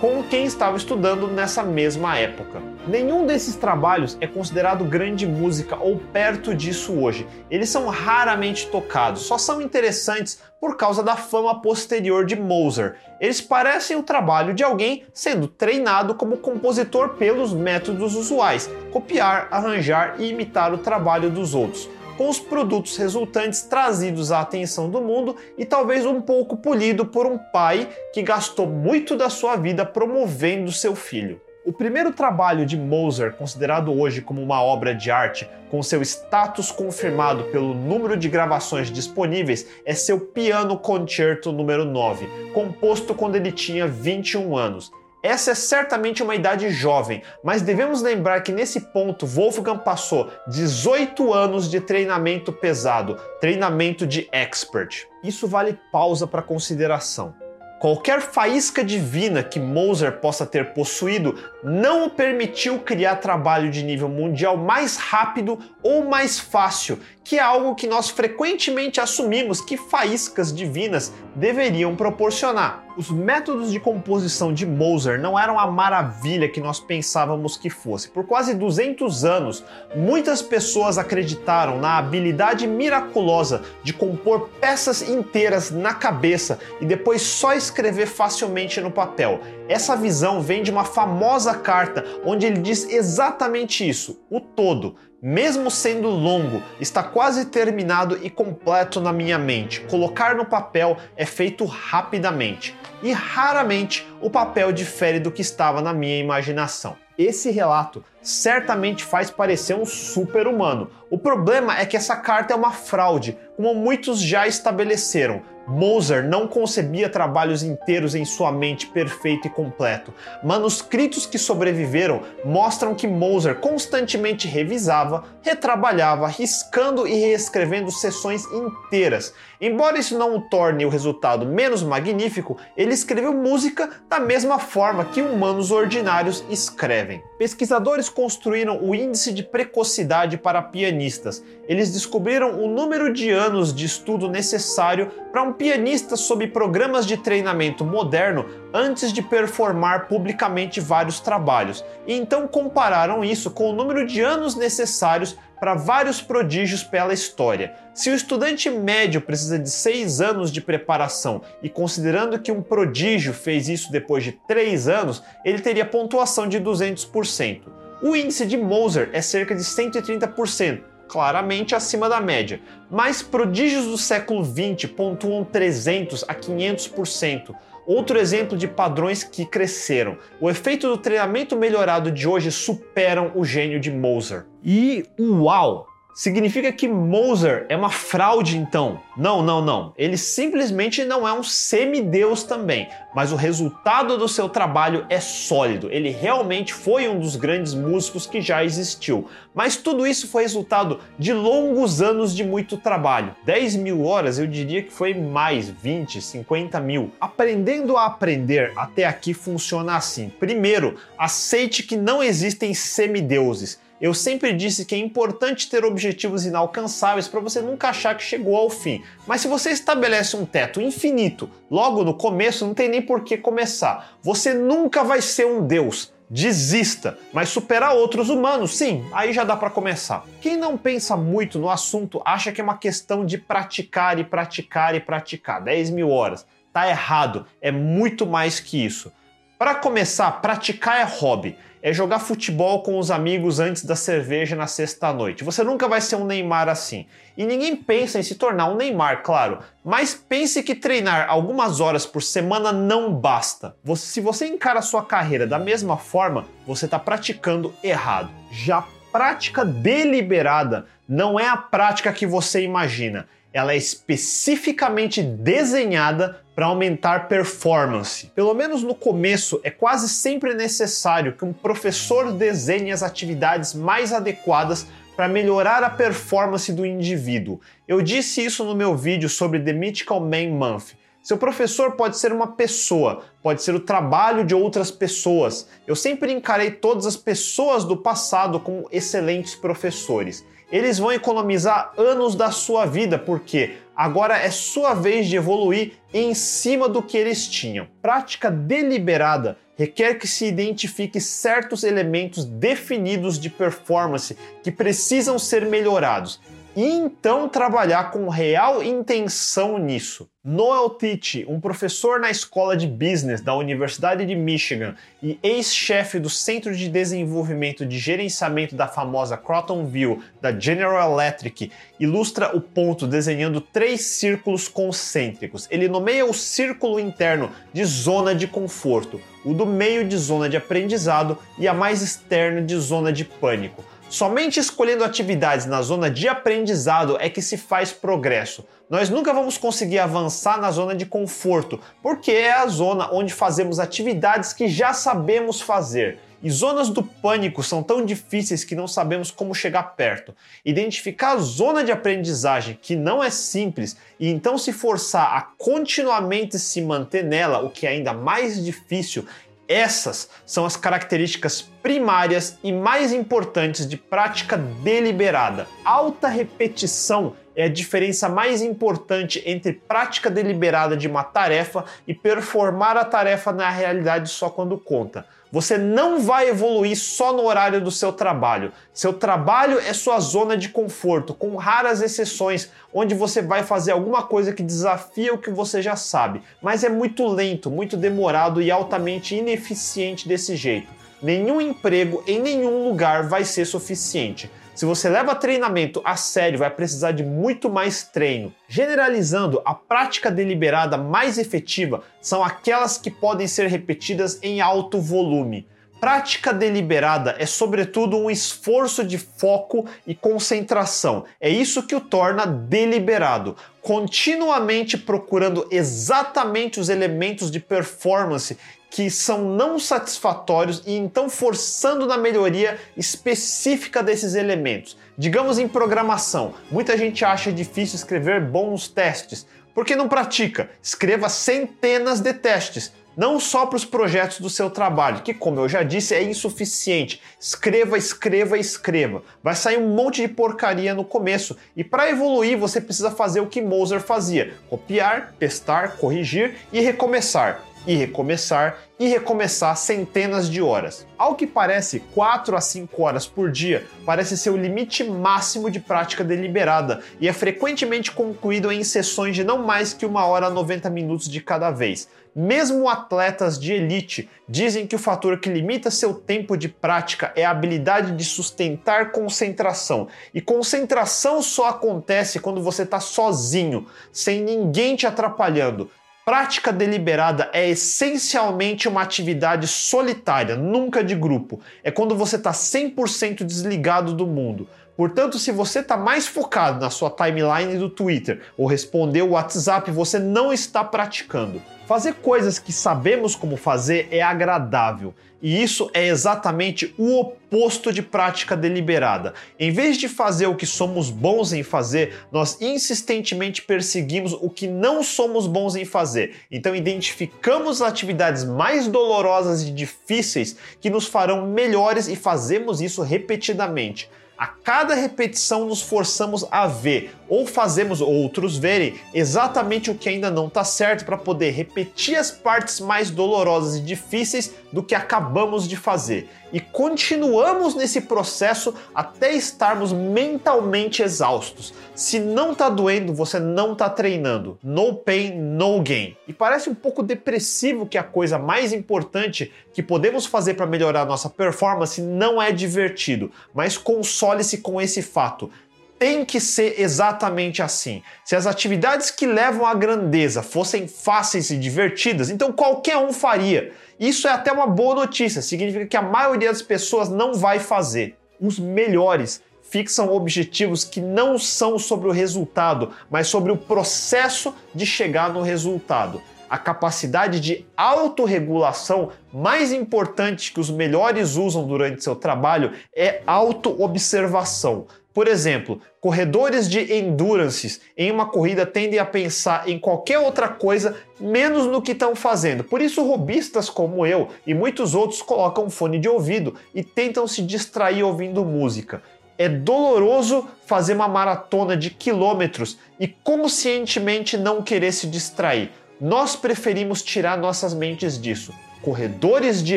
com 0.00 0.22
quem 0.22 0.44
estava 0.44 0.76
estudando 0.76 1.26
nessa 1.26 1.62
mesma 1.62 2.18
época. 2.18 2.60
Nenhum 2.86 3.26
desses 3.26 3.56
trabalhos 3.56 4.16
é 4.20 4.26
considerado 4.26 4.84
grande 4.84 5.26
música 5.26 5.76
ou 5.76 5.98
perto 6.12 6.54
disso 6.54 6.92
hoje. 6.92 7.26
Eles 7.50 7.68
são 7.68 7.88
raramente 7.88 8.68
tocados, 8.68 9.22
só 9.22 9.38
são 9.38 9.60
interessantes 9.60 10.40
por 10.60 10.76
causa 10.76 11.02
da 11.02 11.16
fama 11.16 11.60
posterior 11.60 12.24
de 12.24 12.36
Moser. 12.36 12.96
Eles 13.20 13.40
parecem 13.40 13.96
o 13.96 14.02
trabalho 14.02 14.54
de 14.54 14.62
alguém 14.62 15.04
sendo 15.12 15.48
treinado 15.48 16.14
como 16.14 16.36
compositor 16.36 17.10
pelos 17.10 17.52
métodos 17.52 18.14
usuais: 18.14 18.70
copiar, 18.92 19.48
arranjar 19.50 20.16
e 20.18 20.28
imitar 20.30 20.72
o 20.72 20.78
trabalho 20.78 21.30
dos 21.30 21.54
outros 21.54 21.88
com 22.16 22.28
os 22.28 22.38
produtos 22.38 22.96
resultantes 22.96 23.62
trazidos 23.62 24.32
à 24.32 24.40
atenção 24.40 24.90
do 24.90 25.00
mundo 25.00 25.36
e 25.56 25.64
talvez 25.64 26.06
um 26.06 26.20
pouco 26.20 26.56
polido 26.56 27.06
por 27.06 27.26
um 27.26 27.38
pai 27.38 27.88
que 28.12 28.22
gastou 28.22 28.66
muito 28.66 29.16
da 29.16 29.28
sua 29.28 29.56
vida 29.56 29.84
promovendo 29.84 30.72
seu 30.72 30.94
filho. 30.94 31.40
O 31.66 31.72
primeiro 31.72 32.12
trabalho 32.12 32.64
de 32.64 32.76
Moser, 32.76 33.32
considerado 33.32 33.92
hoje 33.92 34.20
como 34.20 34.40
uma 34.40 34.62
obra 34.62 34.94
de 34.94 35.10
arte, 35.10 35.50
com 35.68 35.82
seu 35.82 36.00
status 36.00 36.70
confirmado 36.70 37.42
pelo 37.50 37.74
número 37.74 38.16
de 38.16 38.28
gravações 38.28 38.88
disponíveis, 38.88 39.66
é 39.84 39.92
seu 39.92 40.20
Piano 40.20 40.78
Concerto 40.78 41.50
número 41.50 41.84
9, 41.84 42.52
composto 42.52 43.16
quando 43.16 43.34
ele 43.34 43.50
tinha 43.50 43.84
21 43.88 44.56
anos. 44.56 44.92
Essa 45.26 45.50
é 45.50 45.54
certamente 45.56 46.22
uma 46.22 46.36
idade 46.36 46.70
jovem, 46.70 47.20
mas 47.42 47.60
devemos 47.60 48.00
lembrar 48.00 48.42
que 48.42 48.52
nesse 48.52 48.80
ponto 48.92 49.26
Wolfgang 49.26 49.82
passou 49.82 50.30
18 50.46 51.34
anos 51.34 51.68
de 51.68 51.80
treinamento 51.80 52.52
pesado, 52.52 53.16
treinamento 53.40 54.06
de 54.06 54.28
expert. 54.30 55.08
Isso 55.24 55.48
vale 55.48 55.76
pausa 55.90 56.28
para 56.28 56.42
consideração. 56.42 57.34
Qualquer 57.80 58.20
faísca 58.20 58.84
divina 58.84 59.42
que 59.42 59.58
Moser 59.58 60.20
possa 60.20 60.46
ter 60.46 60.72
possuído 60.72 61.34
não 61.68 62.08
permitiu 62.08 62.78
criar 62.78 63.16
trabalho 63.16 63.72
de 63.72 63.82
nível 63.82 64.08
mundial 64.08 64.56
mais 64.56 64.96
rápido 64.96 65.58
ou 65.82 66.04
mais 66.04 66.38
fácil, 66.38 67.00
que 67.24 67.40
é 67.40 67.42
algo 67.42 67.74
que 67.74 67.88
nós 67.88 68.08
frequentemente 68.08 69.00
assumimos 69.00 69.60
que 69.60 69.76
faíscas 69.76 70.54
divinas 70.54 71.12
deveriam 71.34 71.96
proporcionar. 71.96 72.84
Os 72.96 73.10
métodos 73.10 73.72
de 73.72 73.80
composição 73.80 74.54
de 74.54 74.64
Moser 74.64 75.20
não 75.20 75.36
eram 75.36 75.58
a 75.58 75.66
maravilha 75.66 76.48
que 76.48 76.60
nós 76.60 76.78
pensávamos 76.78 77.56
que 77.56 77.68
fosse. 77.68 78.08
Por 78.08 78.24
quase 78.24 78.54
200 78.54 79.24
anos, 79.24 79.64
muitas 79.94 80.40
pessoas 80.40 80.96
acreditaram 80.96 81.80
na 81.80 81.98
habilidade 81.98 82.66
miraculosa 82.66 83.62
de 83.82 83.92
compor 83.92 84.48
peças 84.60 85.02
inteiras 85.02 85.72
na 85.72 85.92
cabeça 85.92 86.60
e 86.80 86.86
depois 86.86 87.22
só 87.22 87.52
escrever 87.54 88.06
facilmente 88.06 88.80
no 88.80 88.90
papel. 88.90 89.40
Essa 89.68 89.96
visão 89.96 90.40
vem 90.40 90.62
de 90.62 90.70
uma 90.70 90.84
famosa 90.84 91.54
carta 91.54 92.04
onde 92.24 92.46
ele 92.46 92.60
diz 92.60 92.88
exatamente 92.88 93.88
isso: 93.88 94.20
o 94.30 94.40
todo 94.40 94.96
mesmo 95.20 95.70
sendo 95.70 96.08
longo, 96.08 96.62
está 96.80 97.02
quase 97.02 97.46
terminado 97.46 98.18
e 98.22 98.30
completo 98.30 99.00
na 99.00 99.12
minha 99.12 99.38
mente. 99.38 99.80
Colocar 99.82 100.36
no 100.36 100.44
papel 100.44 100.96
é 101.16 101.24
feito 101.24 101.64
rapidamente 101.64 102.76
e 103.02 103.12
raramente 103.12 104.06
o 104.20 104.30
papel 104.30 104.70
difere 104.70 105.18
do 105.18 105.32
que 105.32 105.42
estava 105.42 105.80
na 105.80 105.92
minha 105.92 106.18
imaginação. 106.18 106.96
Esse 107.18 107.50
relato 107.50 108.04
certamente 108.20 109.02
faz 109.02 109.30
parecer 109.30 109.74
um 109.74 109.86
super-humano. 109.86 110.90
O 111.10 111.18
problema 111.18 111.78
é 111.78 111.86
que 111.86 111.96
essa 111.96 112.14
carta 112.14 112.52
é 112.52 112.56
uma 112.56 112.72
fraude, 112.72 113.36
como 113.56 113.74
muitos 113.74 114.20
já 114.20 114.46
estabeleceram. 114.46 115.42
Moser 115.66 116.24
não 116.24 116.46
concebia 116.46 117.08
trabalhos 117.08 117.62
inteiros 117.62 118.14
em 118.14 118.24
sua 118.24 118.52
mente 118.52 118.86
perfeito 118.86 119.46
e 119.46 119.50
completo. 119.50 120.12
Manuscritos 120.42 121.26
que 121.26 121.38
sobreviveram 121.38 122.22
mostram 122.44 122.94
que 122.94 123.06
Moser 123.06 123.56
constantemente 123.56 124.46
revisava, 124.46 125.24
retrabalhava, 125.42 126.28
riscando 126.28 127.06
e 127.06 127.14
reescrevendo 127.14 127.90
sessões 127.90 128.44
inteiras. 128.46 129.34
Embora 129.60 129.98
isso 129.98 130.16
não 130.18 130.36
o 130.36 130.40
torne 130.42 130.84
o 130.84 130.90
resultado 130.90 131.46
menos 131.46 131.82
magnífico, 131.82 132.58
ele 132.76 132.92
escreveu 132.92 133.32
música 133.32 133.90
da 134.08 134.20
mesma 134.20 134.58
forma 134.58 135.04
que 135.04 135.22
humanos 135.22 135.70
ordinários 135.70 136.44
escrevem. 136.50 137.22
Pesquisadores 137.38 138.08
construíram 138.08 138.82
o 138.82 138.94
índice 138.94 139.32
de 139.32 139.42
precocidade 139.42 140.36
para 140.36 140.62
pianistas. 140.62 141.42
Eles 141.68 141.92
descobriram 141.92 142.62
o 142.62 142.68
número 142.68 143.12
de 143.12 143.30
anos 143.30 143.74
de 143.74 143.86
estudo 143.86 144.28
necessário 144.28 145.10
para 145.32 145.42
um 145.42 145.52
pianista 145.56 146.16
sob 146.16 146.46
programas 146.48 147.06
de 147.06 147.16
treinamento 147.16 147.84
moderno 147.84 148.46
antes 148.72 149.12
de 149.12 149.22
performar 149.22 150.06
publicamente 150.08 150.80
vários 150.80 151.20
trabalhos, 151.20 151.84
e 152.06 152.14
então 152.14 152.46
compararam 152.46 153.24
isso 153.24 153.50
com 153.50 153.70
o 153.70 153.72
número 153.72 154.06
de 154.06 154.20
anos 154.20 154.54
necessários 154.54 155.36
para 155.58 155.74
vários 155.74 156.20
prodígios 156.20 156.82
pela 156.82 157.14
história. 157.14 157.74
Se 157.94 158.10
o 158.10 158.14
estudante 158.14 158.68
médio 158.68 159.20
precisa 159.20 159.58
de 159.58 159.70
seis 159.70 160.20
anos 160.20 160.52
de 160.52 160.60
preparação 160.60 161.42
e 161.62 161.68
considerando 161.68 162.38
que 162.38 162.52
um 162.52 162.62
prodígio 162.62 163.32
fez 163.32 163.68
isso 163.68 163.90
depois 163.90 164.22
de 164.22 164.32
três 164.46 164.86
anos, 164.86 165.22
ele 165.44 165.60
teria 165.60 165.86
pontuação 165.86 166.46
de 166.46 166.60
200%. 166.60 167.62
O 168.02 168.14
índice 168.14 168.44
de 168.44 168.58
Moser 168.58 169.08
é 169.14 169.22
cerca 169.22 169.54
de 169.54 169.62
130%, 169.62 170.80
claramente 171.08 171.74
acima 171.74 172.08
da 172.08 172.20
média, 172.20 172.60
mas 172.90 173.22
prodígios 173.22 173.86
do 173.86 173.98
século 173.98 174.44
XX 174.44 174.90
pontuam 174.90 175.44
300 175.44 176.24
a 176.28 176.34
500%. 176.34 177.54
Outro 177.86 178.18
exemplo 178.18 178.58
de 178.58 178.66
padrões 178.66 179.22
que 179.22 179.46
cresceram. 179.46 180.18
O 180.40 180.50
efeito 180.50 180.88
do 180.88 180.98
treinamento 180.98 181.56
melhorado 181.56 182.10
de 182.10 182.26
hoje 182.26 182.50
superam 182.50 183.30
o 183.34 183.44
gênio 183.44 183.78
de 183.78 183.92
Moser. 183.92 184.46
E 184.64 185.04
uau! 185.18 185.86
Significa 186.16 186.72
que 186.72 186.88
Moser 186.88 187.66
é 187.68 187.76
uma 187.76 187.90
fraude 187.90 188.56
então? 188.56 189.02
Não, 189.14 189.42
não, 189.42 189.62
não. 189.62 189.92
Ele 189.98 190.16
simplesmente 190.16 191.04
não 191.04 191.28
é 191.28 191.32
um 191.34 191.42
semideus 191.42 192.42
também, 192.42 192.88
mas 193.14 193.32
o 193.32 193.36
resultado 193.36 194.16
do 194.16 194.26
seu 194.26 194.48
trabalho 194.48 195.04
é 195.10 195.20
sólido. 195.20 195.90
Ele 195.92 196.08
realmente 196.08 196.72
foi 196.72 197.06
um 197.06 197.20
dos 197.20 197.36
grandes 197.36 197.74
músicos 197.74 198.26
que 198.26 198.40
já 198.40 198.64
existiu. 198.64 199.28
Mas 199.54 199.76
tudo 199.76 200.06
isso 200.06 200.26
foi 200.26 200.44
resultado 200.44 201.00
de 201.18 201.34
longos 201.34 202.00
anos 202.00 202.34
de 202.34 202.42
muito 202.42 202.78
trabalho. 202.78 203.36
10 203.44 203.76
mil 203.76 204.06
horas 204.06 204.38
eu 204.38 204.46
diria 204.46 204.82
que 204.82 204.90
foi 204.90 205.12
mais, 205.12 205.68
20, 205.68 206.22
50 206.22 206.80
mil. 206.80 207.10
Aprendendo 207.20 207.94
a 207.94 208.06
aprender 208.06 208.72
até 208.74 209.04
aqui 209.04 209.34
funciona 209.34 209.96
assim. 209.96 210.30
Primeiro, 210.40 210.96
aceite 211.18 211.82
que 211.82 211.94
não 211.94 212.22
existem 212.22 212.72
semideuses. 212.72 213.84
Eu 213.98 214.12
sempre 214.12 214.52
disse 214.52 214.84
que 214.84 214.94
é 214.94 214.98
importante 214.98 215.70
ter 215.70 215.84
objetivos 215.84 216.44
inalcançáveis 216.44 217.26
para 217.26 217.40
você 217.40 217.62
nunca 217.62 217.88
achar 217.88 218.14
que 218.14 218.22
chegou 218.22 218.54
ao 218.54 218.68
fim. 218.68 219.02
Mas 219.26 219.40
se 219.40 219.48
você 219.48 219.70
estabelece 219.70 220.36
um 220.36 220.44
teto 220.44 220.82
infinito 220.82 221.48
logo 221.70 222.04
no 222.04 222.12
começo, 222.12 222.66
não 222.66 222.74
tem 222.74 222.88
nem 222.88 223.00
por 223.00 223.24
que 223.24 223.38
começar. 223.38 224.12
Você 224.22 224.52
nunca 224.52 225.02
vai 225.02 225.22
ser 225.22 225.46
um 225.46 225.66
deus. 225.66 226.12
Desista, 226.28 227.16
mas 227.32 227.50
superar 227.50 227.94
outros 227.94 228.28
humanos, 228.28 228.76
sim, 228.76 229.06
aí 229.12 229.32
já 229.32 229.44
dá 229.44 229.56
para 229.56 229.70
começar. 229.70 230.24
Quem 230.40 230.56
não 230.56 230.76
pensa 230.76 231.16
muito 231.16 231.56
no 231.56 231.70
assunto 231.70 232.20
acha 232.24 232.50
que 232.50 232.60
é 232.60 232.64
uma 232.64 232.76
questão 232.76 233.24
de 233.24 233.38
praticar 233.38 234.18
e 234.18 234.24
praticar 234.24 234.96
e 234.96 235.00
praticar 235.00 235.62
10 235.62 235.90
mil 235.90 236.10
horas. 236.10 236.44
Tá 236.72 236.88
errado, 236.88 237.46
é 237.60 237.70
muito 237.70 238.26
mais 238.26 238.58
que 238.58 238.84
isso. 238.84 239.12
Para 239.58 239.74
começar, 239.74 240.30
praticar 240.42 241.00
é 241.00 241.04
hobby 241.04 241.56
é 241.86 241.92
jogar 241.92 242.18
futebol 242.18 242.82
com 242.82 242.98
os 242.98 243.12
amigos 243.12 243.60
antes 243.60 243.84
da 243.84 243.94
cerveja 243.94 244.56
na 244.56 244.66
sexta-noite. 244.66 245.44
Você 245.44 245.62
nunca 245.62 245.86
vai 245.86 246.00
ser 246.00 246.16
um 246.16 246.24
Neymar 246.24 246.68
assim. 246.68 247.06
E 247.36 247.46
ninguém 247.46 247.76
pensa 247.76 248.18
em 248.18 248.24
se 248.24 248.34
tornar 248.34 248.66
um 248.66 248.74
Neymar, 248.74 249.22
claro. 249.22 249.60
Mas 249.84 250.12
pense 250.12 250.64
que 250.64 250.74
treinar 250.74 251.30
algumas 251.30 251.78
horas 251.78 252.04
por 252.04 252.24
semana 252.24 252.72
não 252.72 253.14
basta. 253.14 253.76
Você, 253.84 254.06
se 254.06 254.20
você 254.20 254.48
encara 254.48 254.82
sua 254.82 255.04
carreira 255.04 255.46
da 255.46 255.60
mesma 255.60 255.96
forma, 255.96 256.46
você 256.66 256.86
está 256.86 256.98
praticando 256.98 257.72
errado. 257.84 258.30
Já 258.50 258.84
prática 259.12 259.64
deliberada 259.64 260.86
não 261.08 261.38
é 261.38 261.46
a 261.46 261.56
prática 261.56 262.12
que 262.12 262.26
você 262.26 262.62
imagina 262.62 263.28
ela 263.56 263.72
é 263.72 263.76
especificamente 263.78 265.22
desenhada 265.22 266.42
para 266.54 266.66
aumentar 266.66 267.26
performance. 267.26 268.26
Pelo 268.34 268.52
menos 268.52 268.82
no 268.82 268.94
começo, 268.94 269.58
é 269.64 269.70
quase 269.70 270.10
sempre 270.10 270.52
necessário 270.52 271.32
que 271.32 271.42
um 271.42 271.54
professor 271.54 272.32
desenhe 272.32 272.92
as 272.92 273.02
atividades 273.02 273.72
mais 273.72 274.12
adequadas 274.12 274.86
para 275.16 275.26
melhorar 275.26 275.82
a 275.82 275.88
performance 275.88 276.70
do 276.70 276.84
indivíduo. 276.84 277.58
Eu 277.88 278.02
disse 278.02 278.44
isso 278.44 278.62
no 278.62 278.74
meu 278.74 278.94
vídeo 278.94 279.26
sobre 279.26 279.58
The 279.58 279.72
Mythical 279.72 280.20
Man 280.20 280.50
Month. 280.50 280.92
Seu 281.22 281.38
professor 281.38 281.92
pode 281.92 282.18
ser 282.18 282.32
uma 282.32 282.48
pessoa, 282.48 283.24
pode 283.42 283.62
ser 283.62 283.74
o 283.74 283.80
trabalho 283.80 284.44
de 284.44 284.54
outras 284.54 284.90
pessoas. 284.90 285.66
Eu 285.86 285.96
sempre 285.96 286.30
encarei 286.30 286.72
todas 286.72 287.06
as 287.06 287.16
pessoas 287.16 287.84
do 287.84 287.96
passado 287.96 288.60
como 288.60 288.86
excelentes 288.92 289.54
professores 289.54 290.44
eles 290.70 290.98
vão 290.98 291.12
economizar 291.12 291.92
anos 291.96 292.34
da 292.34 292.50
sua 292.50 292.86
vida, 292.86 293.18
porque 293.18 293.76
agora 293.94 294.36
é 294.36 294.50
sua 294.50 294.94
vez 294.94 295.28
de 295.28 295.36
evoluir 295.36 295.92
em 296.12 296.34
cima 296.34 296.88
do 296.88 297.02
que 297.02 297.16
eles 297.16 297.46
tinham. 297.46 297.86
Prática 298.02 298.50
deliberada 298.50 299.56
requer 299.76 300.14
que 300.14 300.26
se 300.26 300.46
identifique 300.46 301.20
certos 301.20 301.84
elementos 301.84 302.44
definidos 302.44 303.38
de 303.38 303.50
performance 303.50 304.36
que 304.62 304.72
precisam 304.72 305.38
ser 305.38 305.66
melhorados 305.66 306.40
e 306.76 306.84
então 306.84 307.48
trabalhar 307.48 308.10
com 308.10 308.28
real 308.28 308.82
intenção 308.82 309.78
nisso. 309.78 310.28
Noel 310.44 310.90
Tichy, 310.90 311.44
um 311.48 311.58
professor 311.58 312.20
na 312.20 312.30
escola 312.30 312.76
de 312.76 312.86
business 312.86 313.40
da 313.40 313.56
Universidade 313.56 314.24
de 314.26 314.36
Michigan 314.36 314.94
e 315.20 315.40
ex-chefe 315.42 316.20
do 316.20 316.28
Centro 316.28 316.76
de 316.76 316.88
Desenvolvimento 316.88 317.84
de 317.84 317.98
Gerenciamento 317.98 318.76
da 318.76 318.86
famosa 318.86 319.36
Crotonville 319.36 320.20
da 320.40 320.52
General 320.52 321.10
Electric, 321.10 321.72
ilustra 321.98 322.54
o 322.54 322.60
ponto 322.60 323.06
desenhando 323.06 323.60
três 323.60 324.02
círculos 324.02 324.68
concêntricos. 324.68 325.66
Ele 325.70 325.88
nomeia 325.88 326.26
o 326.26 326.34
círculo 326.34 327.00
interno 327.00 327.50
de 327.72 327.84
zona 327.84 328.34
de 328.34 328.46
conforto, 328.46 329.20
o 329.44 329.54
do 329.54 329.66
meio 329.66 330.06
de 330.06 330.16
zona 330.16 330.48
de 330.48 330.56
aprendizado 330.56 331.38
e 331.58 331.66
a 331.66 331.74
mais 331.74 332.02
externo 332.02 332.64
de 332.64 332.76
zona 332.76 333.12
de 333.12 333.24
pânico. 333.24 333.82
Somente 334.08 334.60
escolhendo 334.60 335.02
atividades 335.02 335.66
na 335.66 335.82
zona 335.82 336.08
de 336.08 336.28
aprendizado 336.28 337.16
é 337.20 337.28
que 337.28 337.42
se 337.42 337.56
faz 337.56 337.92
progresso. 337.92 338.64
Nós 338.88 339.10
nunca 339.10 339.34
vamos 339.34 339.58
conseguir 339.58 339.98
avançar 339.98 340.60
na 340.60 340.70
zona 340.70 340.94
de 340.94 341.04
conforto, 341.04 341.80
porque 342.00 342.30
é 342.30 342.52
a 342.52 342.68
zona 342.68 343.12
onde 343.12 343.34
fazemos 343.34 343.80
atividades 343.80 344.52
que 344.52 344.68
já 344.68 344.92
sabemos 344.92 345.60
fazer. 345.60 346.20
E 346.40 346.50
zonas 346.50 346.90
do 346.90 347.02
pânico 347.02 347.62
são 347.62 347.82
tão 347.82 348.04
difíceis 348.04 348.62
que 348.62 348.76
não 348.76 348.86
sabemos 348.86 349.32
como 349.32 349.54
chegar 349.54 349.82
perto. 349.96 350.32
Identificar 350.64 351.32
a 351.32 351.38
zona 351.38 351.82
de 351.82 351.90
aprendizagem, 351.90 352.78
que 352.80 352.94
não 352.94 353.24
é 353.24 353.30
simples, 353.30 353.96
e 354.20 354.28
então 354.28 354.56
se 354.56 354.72
forçar 354.72 355.36
a 355.36 355.42
continuamente 355.58 356.58
se 356.58 356.80
manter 356.80 357.24
nela, 357.24 357.64
o 357.64 357.70
que 357.70 357.86
é 357.86 357.90
ainda 357.90 358.12
mais 358.12 358.64
difícil, 358.64 359.26
essas 359.68 360.28
são 360.44 360.64
as 360.64 360.76
características 360.76 361.62
primárias 361.82 362.58
e 362.62 362.72
mais 362.72 363.12
importantes 363.12 363.86
de 363.86 363.96
prática 363.96 364.56
deliberada. 364.56 365.66
Alta 365.84 366.28
repetição 366.28 367.34
é 367.54 367.64
a 367.64 367.68
diferença 367.68 368.28
mais 368.28 368.60
importante 368.60 369.42
entre 369.46 369.72
prática 369.72 370.30
deliberada 370.30 370.96
de 370.96 371.08
uma 371.08 371.24
tarefa 371.24 371.84
e 372.06 372.12
performar 372.12 372.96
a 372.96 373.04
tarefa 373.04 373.50
na 373.50 373.70
realidade 373.70 374.28
só 374.28 374.50
quando 374.50 374.78
conta. 374.78 375.26
Você 375.50 375.78
não 375.78 376.20
vai 376.20 376.48
evoluir 376.48 376.96
só 376.96 377.32
no 377.32 377.44
horário 377.44 377.80
do 377.80 377.90
seu 377.90 378.12
trabalho. 378.12 378.72
Seu 378.92 379.12
trabalho 379.12 379.78
é 379.78 379.92
sua 379.92 380.18
zona 380.18 380.56
de 380.56 380.68
conforto, 380.68 381.32
com 381.32 381.54
raras 381.56 382.02
exceções, 382.02 382.70
onde 382.92 383.14
você 383.14 383.40
vai 383.40 383.62
fazer 383.62 383.92
alguma 383.92 384.22
coisa 384.22 384.52
que 384.52 384.62
desafia 384.62 385.32
o 385.32 385.38
que 385.38 385.50
você 385.50 385.80
já 385.80 385.94
sabe, 385.94 386.42
mas 386.60 386.82
é 386.82 386.88
muito 386.88 387.26
lento, 387.26 387.70
muito 387.70 387.96
demorado 387.96 388.60
e 388.60 388.70
altamente 388.70 389.36
ineficiente 389.36 390.28
desse 390.28 390.56
jeito. 390.56 390.88
Nenhum 391.26 391.60
emprego 391.60 392.22
em 392.24 392.40
nenhum 392.40 392.84
lugar 392.84 393.26
vai 393.26 393.44
ser 393.44 393.64
suficiente. 393.64 394.48
Se 394.76 394.84
você 394.84 395.08
leva 395.08 395.34
treinamento 395.34 396.00
a 396.04 396.14
sério, 396.14 396.60
vai 396.60 396.70
precisar 396.70 397.10
de 397.10 397.24
muito 397.24 397.68
mais 397.68 398.04
treino. 398.04 398.54
Generalizando, 398.68 399.60
a 399.64 399.74
prática 399.74 400.30
deliberada 400.30 400.96
mais 400.96 401.36
efetiva 401.36 402.04
são 402.20 402.44
aquelas 402.44 402.96
que 402.96 403.10
podem 403.10 403.48
ser 403.48 403.66
repetidas 403.66 404.38
em 404.40 404.60
alto 404.60 405.00
volume. 405.00 405.66
Prática 406.00 406.52
deliberada 406.52 407.36
é, 407.38 407.46
sobretudo, 407.46 408.18
um 408.18 408.30
esforço 408.30 409.02
de 409.02 409.16
foco 409.16 409.86
e 410.06 410.14
concentração. 410.14 411.24
É 411.40 411.48
isso 411.48 411.82
que 411.82 411.96
o 411.96 412.00
torna 412.00 412.46
deliberado. 412.46 413.56
Continuamente 413.80 414.98
procurando 414.98 415.66
exatamente 415.70 416.78
os 416.78 416.88
elementos 416.88 417.50
de 417.50 417.60
performance 417.60 418.58
que 418.90 419.10
são 419.10 419.44
não 419.44 419.78
satisfatórios 419.78 420.82
e 420.86 420.94
então 420.94 421.28
forçando 421.28 422.06
na 422.06 422.16
melhoria 422.16 422.78
específica 422.96 424.02
desses 424.02 424.34
elementos. 424.34 424.96
Digamos 425.18 425.58
em 425.58 425.68
programação, 425.68 426.54
muita 426.70 426.96
gente 426.96 427.24
acha 427.24 427.52
difícil 427.52 427.96
escrever 427.96 428.40
bons 428.40 428.88
testes. 428.88 429.46
Por 429.74 429.84
que 429.84 429.96
não 429.96 430.08
pratica? 430.08 430.70
Escreva 430.82 431.28
centenas 431.28 432.20
de 432.20 432.32
testes 432.32 432.92
não 433.16 433.40
só 433.40 433.66
para 433.66 433.76
os 433.76 433.84
projetos 433.84 434.40
do 434.40 434.50
seu 434.50 434.68
trabalho, 434.68 435.22
que, 435.22 435.32
como 435.32 435.60
eu 435.60 435.68
já 435.68 435.82
disse, 435.82 436.14
é 436.14 436.22
insuficiente. 436.22 437.22
Escreva, 437.40 437.96
escreva, 437.96 438.58
escreva. 438.58 439.22
Vai 439.42 439.54
sair 439.54 439.78
um 439.78 439.88
monte 439.88 440.20
de 440.20 440.28
porcaria 440.28 440.94
no 440.94 441.04
começo. 441.04 441.56
E 441.76 441.82
para 441.82 442.10
evoluir, 442.10 442.58
você 442.58 442.80
precisa 442.80 443.10
fazer 443.10 443.40
o 443.40 443.46
que 443.46 443.62
Moser 443.62 444.00
fazia: 444.00 444.54
copiar, 444.68 445.32
testar, 445.38 445.96
corrigir 445.96 446.56
e 446.72 446.80
recomeçar 446.80 447.64
e 447.86 447.94
recomeçar 447.94 448.78
e 448.98 449.08
recomeçar 449.08 449.76
centenas 449.76 450.48
de 450.50 450.62
horas. 450.62 451.06
Ao 451.18 451.34
que 451.34 451.46
parece, 451.46 452.00
4 452.14 452.56
a 452.56 452.60
5 452.60 453.02
horas 453.02 453.26
por 453.26 453.50
dia 453.50 453.86
parece 454.04 454.36
ser 454.36 454.50
o 454.50 454.56
limite 454.56 455.04
máximo 455.04 455.70
de 455.70 455.78
prática 455.78 456.24
deliberada 456.24 457.02
e 457.20 457.28
é 457.28 457.32
frequentemente 457.32 458.10
concluído 458.10 458.72
em 458.72 458.82
sessões 458.82 459.34
de 459.36 459.44
não 459.44 459.64
mais 459.64 459.92
que 459.92 460.06
uma 460.06 460.24
hora 460.24 460.46
a 460.46 460.50
90 460.50 460.88
minutos 460.90 461.28
de 461.28 461.40
cada 461.40 461.70
vez. 461.70 462.08
Mesmo 462.38 462.86
atletas 462.86 463.58
de 463.58 463.72
elite 463.72 464.28
dizem 464.46 464.86
que 464.86 464.94
o 464.94 464.98
fator 464.98 465.40
que 465.40 465.48
limita 465.48 465.90
seu 465.90 466.12
tempo 466.12 466.54
de 466.54 466.68
prática 466.68 467.32
é 467.34 467.42
a 467.46 467.50
habilidade 467.50 468.12
de 468.12 468.24
sustentar 468.24 469.10
concentração. 469.10 470.08
E 470.34 470.40
concentração 470.42 471.40
só 471.40 471.68
acontece 471.68 472.38
quando 472.38 472.62
você 472.62 472.82
está 472.82 473.00
sozinho, 473.00 473.86
sem 474.12 474.42
ninguém 474.42 474.96
te 474.96 475.06
atrapalhando. 475.06 475.90
Prática 476.28 476.72
deliberada 476.72 477.48
é 477.52 477.68
essencialmente 477.70 478.88
uma 478.88 479.00
atividade 479.00 479.68
solitária, 479.68 480.56
nunca 480.56 481.04
de 481.04 481.14
grupo. 481.14 481.60
É 481.84 481.90
quando 481.92 482.16
você 482.16 482.34
está 482.34 482.50
100% 482.50 483.44
desligado 483.44 484.12
do 484.12 484.26
mundo. 484.26 484.68
Portanto, 484.96 485.38
se 485.38 485.52
você 485.52 485.80
está 485.80 485.96
mais 485.96 486.26
focado 486.26 486.80
na 486.80 486.88
sua 486.88 487.10
timeline 487.10 487.78
do 487.78 487.90
Twitter 487.90 488.40
ou 488.56 488.66
responder 488.66 489.22
o 489.22 489.30
WhatsApp, 489.30 489.90
você 489.90 490.18
não 490.18 490.52
está 490.52 490.82
praticando. 490.82 491.62
Fazer 491.86 492.14
coisas 492.14 492.58
que 492.58 492.72
sabemos 492.72 493.36
como 493.36 493.56
fazer 493.56 494.08
é 494.10 494.22
agradável, 494.22 495.14
e 495.40 495.62
isso 495.62 495.90
é 495.92 496.08
exatamente 496.08 496.94
o 496.98 497.20
oposto 497.20 497.92
de 497.92 498.02
prática 498.02 498.56
deliberada. 498.56 499.34
Em 499.60 499.70
vez 499.70 499.98
de 499.98 500.08
fazer 500.08 500.46
o 500.46 500.56
que 500.56 500.66
somos 500.66 501.10
bons 501.10 501.52
em 501.52 501.62
fazer, 501.62 502.26
nós 502.32 502.60
insistentemente 502.60 503.62
perseguimos 503.62 504.32
o 504.32 504.48
que 504.48 504.66
não 504.66 505.02
somos 505.02 505.46
bons 505.46 505.76
em 505.76 505.84
fazer. 505.84 506.34
Então 506.50 506.74
identificamos 506.74 507.82
atividades 507.82 508.44
mais 508.44 508.88
dolorosas 508.88 509.62
e 509.62 509.70
difíceis 509.70 510.56
que 510.80 510.90
nos 510.90 511.06
farão 511.06 511.46
melhores 511.46 512.08
e 512.08 512.16
fazemos 512.16 512.80
isso 512.80 513.02
repetidamente. 513.02 514.10
A 514.38 514.46
cada 514.46 514.94
repetição 514.94 515.64
nos 515.66 515.80
forçamos 515.80 516.44
a 516.50 516.66
ver 516.66 517.14
ou 517.26 517.46
fazemos 517.46 518.02
outros 518.02 518.58
verem 518.58 518.94
exatamente 519.14 519.90
o 519.90 519.94
que 519.94 520.10
ainda 520.10 520.30
não 520.30 520.48
está 520.48 520.62
certo 520.62 521.06
para 521.06 521.16
poder 521.16 521.50
repetir 521.52 522.16
as 522.16 522.30
partes 522.30 522.78
mais 522.78 523.10
dolorosas 523.10 523.76
e 523.76 523.80
difíceis 523.80 524.52
do 524.76 524.82
que 524.82 524.94
acabamos 524.94 525.66
de 525.66 525.74
fazer. 525.74 526.28
E 526.52 526.60
continuamos 526.60 527.74
nesse 527.74 528.02
processo 528.02 528.74
até 528.94 529.32
estarmos 529.32 529.90
mentalmente 529.90 531.02
exaustos. 531.02 531.72
Se 531.94 532.18
não 532.18 532.52
está 532.52 532.68
doendo, 532.68 533.14
você 533.14 533.40
não 533.40 533.72
está 533.72 533.88
treinando. 533.88 534.58
No 534.62 534.94
pain, 534.94 535.32
no 535.34 535.80
gain. 535.80 536.14
E 536.28 536.32
parece 536.34 536.68
um 536.68 536.74
pouco 536.74 537.02
depressivo 537.02 537.86
que 537.86 537.96
a 537.96 538.02
coisa 538.02 538.38
mais 538.38 538.74
importante 538.74 539.50
que 539.72 539.82
podemos 539.82 540.26
fazer 540.26 540.52
para 540.52 540.66
melhorar 540.66 541.06
nossa 541.06 541.30
performance 541.30 542.02
não 542.02 542.40
é 542.40 542.52
divertido, 542.52 543.30
mas 543.54 543.78
console-se 543.78 544.58
com 544.58 544.78
esse 544.78 545.00
fato 545.00 545.50
tem 545.98 546.24
que 546.24 546.40
ser 546.40 546.80
exatamente 546.80 547.62
assim. 547.62 548.02
Se 548.24 548.36
as 548.36 548.46
atividades 548.46 549.10
que 549.10 549.26
levam 549.26 549.66
à 549.66 549.74
grandeza 549.74 550.42
fossem 550.42 550.86
fáceis 550.86 551.50
e 551.50 551.56
divertidas, 551.56 552.30
então 552.30 552.52
qualquer 552.52 552.96
um 552.96 553.12
faria. 553.12 553.72
Isso 553.98 554.28
é 554.28 554.32
até 554.32 554.52
uma 554.52 554.66
boa 554.66 554.94
notícia, 554.94 555.40
significa 555.40 555.86
que 555.86 555.96
a 555.96 556.02
maioria 556.02 556.50
das 556.50 556.62
pessoas 556.62 557.08
não 557.08 557.34
vai 557.34 557.58
fazer. 557.58 558.16
Os 558.40 558.58
melhores 558.58 559.42
fixam 559.62 560.12
objetivos 560.12 560.84
que 560.84 561.00
não 561.00 561.38
são 561.38 561.78
sobre 561.78 562.08
o 562.08 562.12
resultado, 562.12 562.92
mas 563.10 563.28
sobre 563.28 563.50
o 563.50 563.56
processo 563.56 564.54
de 564.74 564.84
chegar 564.84 565.32
no 565.32 565.42
resultado. 565.42 566.22
A 566.48 566.58
capacidade 566.58 567.40
de 567.40 567.66
autorregulação 567.76 569.10
mais 569.32 569.72
importante 569.72 570.52
que 570.52 570.60
os 570.60 570.70
melhores 570.70 571.34
usam 571.34 571.66
durante 571.66 572.04
seu 572.04 572.14
trabalho 572.14 572.72
é 572.94 573.22
autoobservação. 573.26 574.86
Por 575.16 575.28
exemplo, 575.28 575.80
corredores 575.98 576.68
de 576.68 576.92
endurance 576.92 577.80
em 577.96 578.12
uma 578.12 578.26
corrida 578.26 578.66
tendem 578.66 578.98
a 578.98 579.04
pensar 579.06 579.66
em 579.66 579.78
qualquer 579.78 580.18
outra 580.18 580.46
coisa 580.46 580.94
menos 581.18 581.64
no 581.64 581.80
que 581.80 581.92
estão 581.92 582.14
fazendo. 582.14 582.62
Por 582.62 582.82
isso, 582.82 583.02
robistas 583.02 583.70
como 583.70 584.04
eu 584.04 584.28
e 584.46 584.52
muitos 584.52 584.94
outros 584.94 585.22
colocam 585.22 585.70
fone 585.70 585.98
de 585.98 586.06
ouvido 586.06 586.54
e 586.74 586.84
tentam 586.84 587.26
se 587.26 587.40
distrair 587.40 588.02
ouvindo 588.02 588.44
música. 588.44 589.02
É 589.38 589.48
doloroso 589.48 590.46
fazer 590.66 590.92
uma 590.92 591.08
maratona 591.08 591.78
de 591.78 591.88
quilômetros 591.88 592.76
e 593.00 593.08
conscientemente 593.08 594.36
não 594.36 594.60
querer 594.60 594.92
se 594.92 595.06
distrair. 595.06 595.70
Nós 595.98 596.36
preferimos 596.36 597.02
tirar 597.02 597.38
nossas 597.38 597.72
mentes 597.72 598.20
disso. 598.20 598.52
Corredores 598.82 599.64
de 599.64 599.76